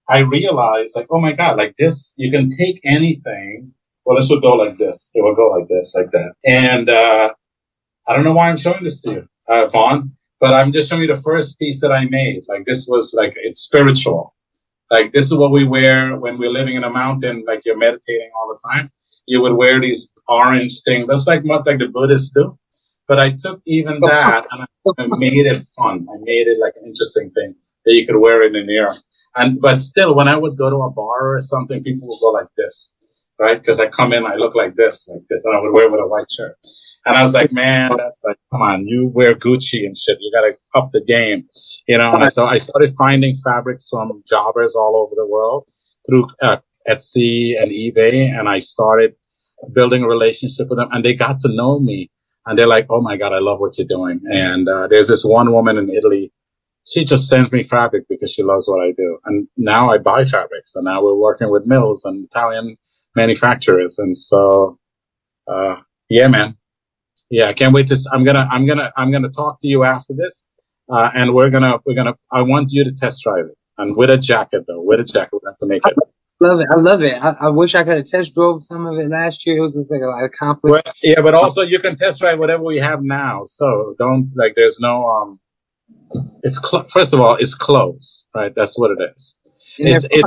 [0.08, 3.72] I realized, like, oh my God, like this, you can take anything.
[4.04, 5.10] Well, this would go like this.
[5.14, 6.32] It would go like this, like that.
[6.46, 7.32] And uh,
[8.08, 11.02] I don't know why I'm showing this to you, uh, Vaughn, but I'm just showing
[11.02, 12.44] you the first piece that I made.
[12.48, 14.34] Like this was like, it's spiritual.
[14.90, 18.30] Like this is what we wear when we're living in a mountain, like you're meditating
[18.34, 18.90] all the time.
[19.26, 21.06] You would wear these orange things.
[21.08, 22.58] That's like what like the Buddhists do.
[23.06, 26.06] But I took even that and I made it fun.
[26.08, 28.90] I made it like an interesting thing that you could wear in the air.
[29.36, 32.32] And but still, when I would go to a bar or something, people would go
[32.32, 32.94] like this,
[33.40, 33.58] right?
[33.58, 36.00] Because I come in, I look like this, like this, and I would wear with
[36.00, 36.56] a white shirt.
[37.06, 40.18] And I was like, man, that's like, come on, you wear Gucci and shit.
[40.20, 41.48] You got to up the game,
[41.88, 42.12] you know.
[42.12, 45.66] And so I started finding fabrics from jobbers all over the world
[46.06, 49.14] through uh, Etsy and eBay, and I started
[49.72, 52.10] building a relationship with them, and they got to know me.
[52.46, 55.24] And they're like, "Oh my god, I love what you're doing." And uh, there's this
[55.24, 56.32] one woman in Italy
[56.90, 59.18] she just sends me fabric because she loves what I do.
[59.26, 62.76] And now I buy fabrics and now we're working with mills and Italian
[63.16, 63.98] manufacturers.
[63.98, 64.78] And so,
[65.46, 65.76] uh,
[66.08, 66.56] yeah, man.
[67.30, 70.14] Yeah, I can't wait to, I'm to, I'm to, I'm to talk to you after
[70.14, 70.46] this.
[70.92, 74.10] Uh, and we're to, we're to, I want you to test drive it and with
[74.10, 75.94] a jacket though, with a jacket, we have to make it.
[76.42, 76.66] Love it.
[76.70, 77.14] I love it.
[77.22, 79.58] I, I, wish I could have test drove some of it last year.
[79.58, 80.86] It was just like a, a conflict.
[80.86, 83.42] Well, yeah, but also you can test drive whatever we have now.
[83.44, 85.40] So don't like, there's no, um,
[86.42, 88.54] it's cl- first of all, it's clothes, right?
[88.54, 89.38] That's what it is.
[89.78, 90.24] It's it,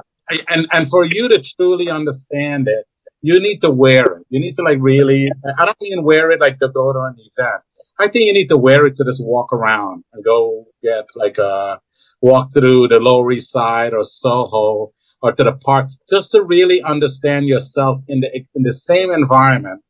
[0.49, 2.85] and and for you to truly understand it,
[3.21, 4.25] you need to wear it.
[4.29, 5.29] You need to like really.
[5.59, 7.63] I don't mean wear it like to go to an event.
[7.99, 11.37] I think you need to wear it to just walk around and go get like
[11.37, 11.79] a
[12.21, 16.81] walk through the Lower East Side or Soho or to the park, just to really
[16.83, 19.81] understand yourself in the in the same environment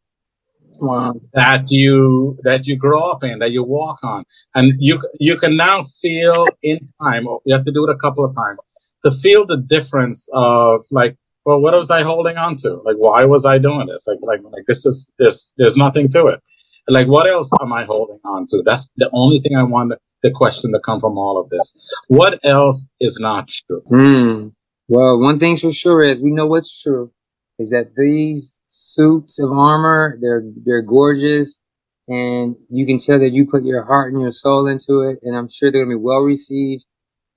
[0.79, 1.13] wow.
[1.33, 4.23] that you that you grow up in, that you walk on,
[4.53, 7.27] and you you can now feel in time.
[7.27, 8.59] Oh, you have to do it a couple of times
[9.03, 12.81] to feel the difference of like, well, what was I holding on to?
[12.85, 14.07] Like, why was I doing this?
[14.07, 15.51] Like, like, like this is this.
[15.57, 16.39] There's nothing to it.
[16.87, 18.61] Like, what else am I holding on to?
[18.65, 19.93] That's the only thing I want.
[20.21, 21.73] the question to come from all of this.
[22.07, 23.81] What else is not true?
[23.89, 24.47] Hmm.
[24.87, 27.11] Well, one thing's for sure is we know what's true
[27.59, 31.61] is that these suits of armor they're they're gorgeous
[32.07, 35.35] and you can tell that you put your heart and your soul into it and
[35.37, 36.85] i'm sure they're to be well received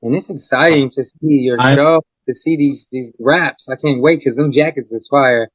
[0.07, 4.01] and it's exciting to see your I- show to see these these wraps i can't
[4.03, 5.49] wait because them jackets is fire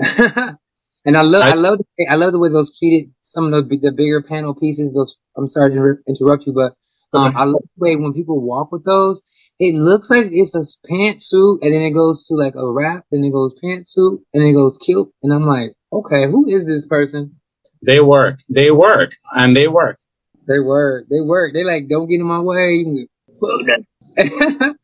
[1.06, 3.52] and i love I, I- love the, i love the way those pleated some of
[3.52, 6.72] the, the bigger panel pieces those i'm sorry to inter- interrupt you but
[7.12, 7.36] um, Okay.
[7.42, 9.22] I love the way when people walk with those,
[9.60, 13.22] it looks like it's a pantsuit, and then it goes to like a wrap, then
[13.22, 17.36] it goes pantsuit, and it goes kilt, and I'm like, okay, who is this person?
[17.82, 18.38] They work.
[18.48, 19.12] They work.
[19.36, 19.96] And they work.
[20.48, 21.54] They work, they work.
[21.54, 22.72] They like, don't get in my way.
[22.74, 23.13] You can get- I-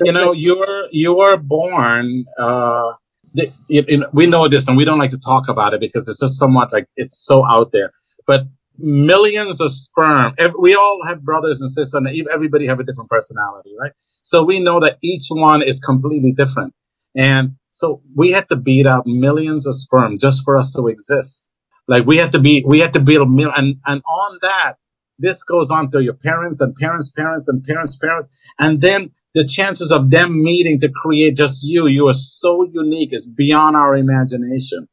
[0.00, 2.24] you know, you're you were born.
[2.38, 2.92] Uh,
[3.34, 6.08] the- it- it- we know this, and we don't like to talk about it because
[6.08, 7.92] it's just somewhat like it's so out there.
[8.26, 8.42] But
[8.78, 10.34] millions of sperm.
[10.38, 13.92] ev- We all have brothers and sisters, and everybody have a different personality, right?
[13.98, 16.74] So we know that each one is completely different,
[17.16, 21.48] and so we had to beat out millions of sperm just for us to exist.
[21.88, 24.74] Like we had to be, we had to build a mil, and and on that,
[25.20, 29.44] this goes on to your parents and parents' parents and parents' parents, and then the
[29.44, 33.96] chances of them meeting to create just you, you are so unique, it's beyond our
[33.96, 34.88] imagination.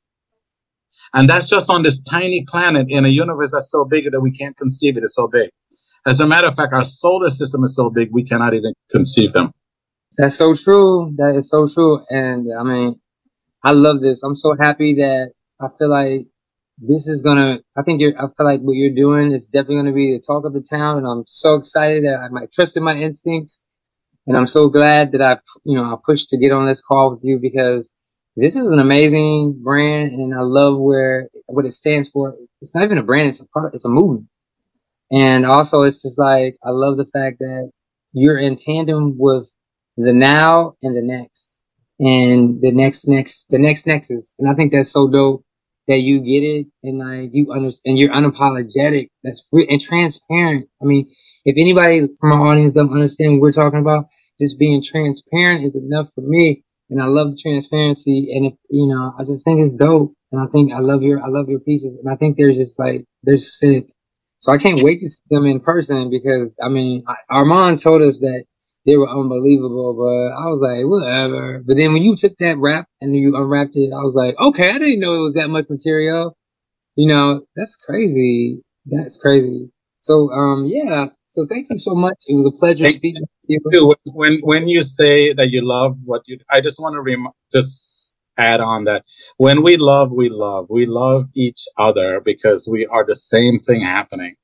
[1.13, 4.31] And that's just on this tiny planet in a universe that's so big that we
[4.31, 5.03] can't conceive it.
[5.03, 5.49] It's so big.
[6.05, 9.33] As a matter of fact, our solar system is so big we cannot even conceive
[9.33, 9.51] them.
[10.17, 11.13] That's so true.
[11.17, 12.03] That is so true.
[12.09, 12.99] And I mean,
[13.63, 14.23] I love this.
[14.23, 16.27] I'm so happy that I feel like
[16.77, 17.59] this is gonna.
[17.77, 18.15] I think you're.
[18.17, 20.97] I feel like what you're doing is definitely gonna be the talk of the town,
[20.99, 23.65] and I'm so excited that I might trust in my instincts,
[24.27, 27.11] and I'm so glad that I, you know, I pushed to get on this call
[27.11, 27.91] with you because
[28.37, 32.35] this is an amazing brand, and I love where what it stands for.
[32.61, 33.73] It's not even a brand; it's a part.
[33.73, 34.27] It's a movement,
[35.11, 37.71] and also it's just like I love the fact that
[38.13, 39.51] you're in tandem with
[39.97, 41.61] the now and the next
[41.99, 45.43] and the next next the next nexus and i think that's so dope
[45.87, 49.09] that you get it and like you understand and you're unapologetic.
[49.23, 50.67] That's re- and transparent.
[50.81, 51.09] I mean
[51.45, 54.07] if anybody from our audience don't understand what we're talking about
[54.39, 56.63] just being transparent is enough for me.
[56.89, 58.29] And i love the transparency.
[58.35, 60.13] And if you know i just think it's dope.
[60.31, 61.95] And i think i love your i love your pieces.
[62.03, 63.85] And i think they're just like they're sick.
[64.39, 68.19] So i can't wait to see them in person because i mean armand told us
[68.19, 68.45] that
[68.85, 71.63] they were unbelievable, but I was like, whatever.
[71.65, 74.69] But then when you took that wrap and you unwrapped it, I was like, okay,
[74.71, 76.37] I didn't know it was that much material.
[76.95, 78.61] You know, that's crazy.
[78.85, 79.71] That's crazy.
[80.01, 81.07] So, um, yeah.
[81.29, 82.15] So thank you so much.
[82.27, 83.95] It was a pleasure Thank speaking to you.
[84.05, 88.15] When when you say that you love what you, I just want to rem- just
[88.37, 89.03] add on that
[89.37, 93.81] when we love, we love, we love each other because we are the same thing
[93.81, 94.35] happening.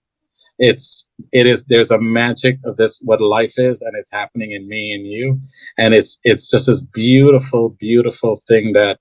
[0.60, 4.68] It's it is there's a magic of this what life is, and it's happening in
[4.68, 5.40] me and you,
[5.78, 9.00] and it's it's just this beautiful, beautiful thing that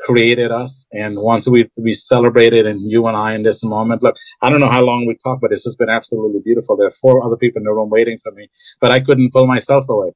[0.00, 0.86] created us.
[0.92, 4.60] And once we we celebrated, and you and I in this moment, look, I don't
[4.60, 6.76] know how long we talked, but it's just been absolutely beautiful.
[6.76, 8.48] There are four other people in the room waiting for me,
[8.80, 10.12] but I couldn't pull myself away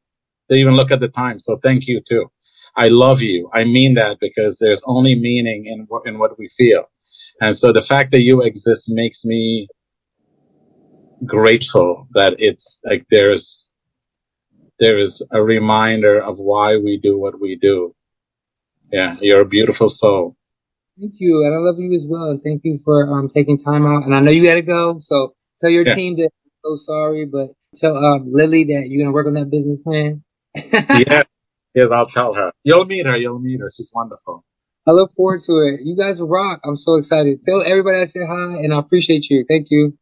[0.50, 1.38] to even look at the time.
[1.38, 2.26] So thank you too.
[2.76, 3.48] I love you.
[3.54, 6.84] I mean that because there's only meaning in in what we feel,
[7.40, 9.68] and so the fact that you exist makes me
[11.24, 13.72] grateful that it's like there's
[14.78, 17.94] there is a reminder of why we do what we do.
[18.92, 20.36] Yeah, you're a beautiful soul.
[20.98, 21.42] Thank you.
[21.44, 22.30] And I love you as well.
[22.30, 24.04] And thank you for um, taking time out.
[24.04, 24.96] And I know you got to go.
[24.98, 25.94] So tell your Yeah.
[25.94, 29.34] team that I'm so sorry, but tell um, Lily that you're going to work on
[29.34, 30.22] that business plan.
[31.06, 31.22] Yeah,
[31.74, 32.52] yes, I'll tell her.
[32.64, 33.16] You'll meet her.
[33.16, 33.68] You'll meet her.
[33.74, 34.44] She's wonderful.
[34.88, 35.80] I look forward to it.
[35.84, 36.60] You guys rock.
[36.64, 37.40] I'm so excited.
[37.42, 39.44] Tell everybody I say hi and I appreciate you.
[39.48, 39.98] Thank you.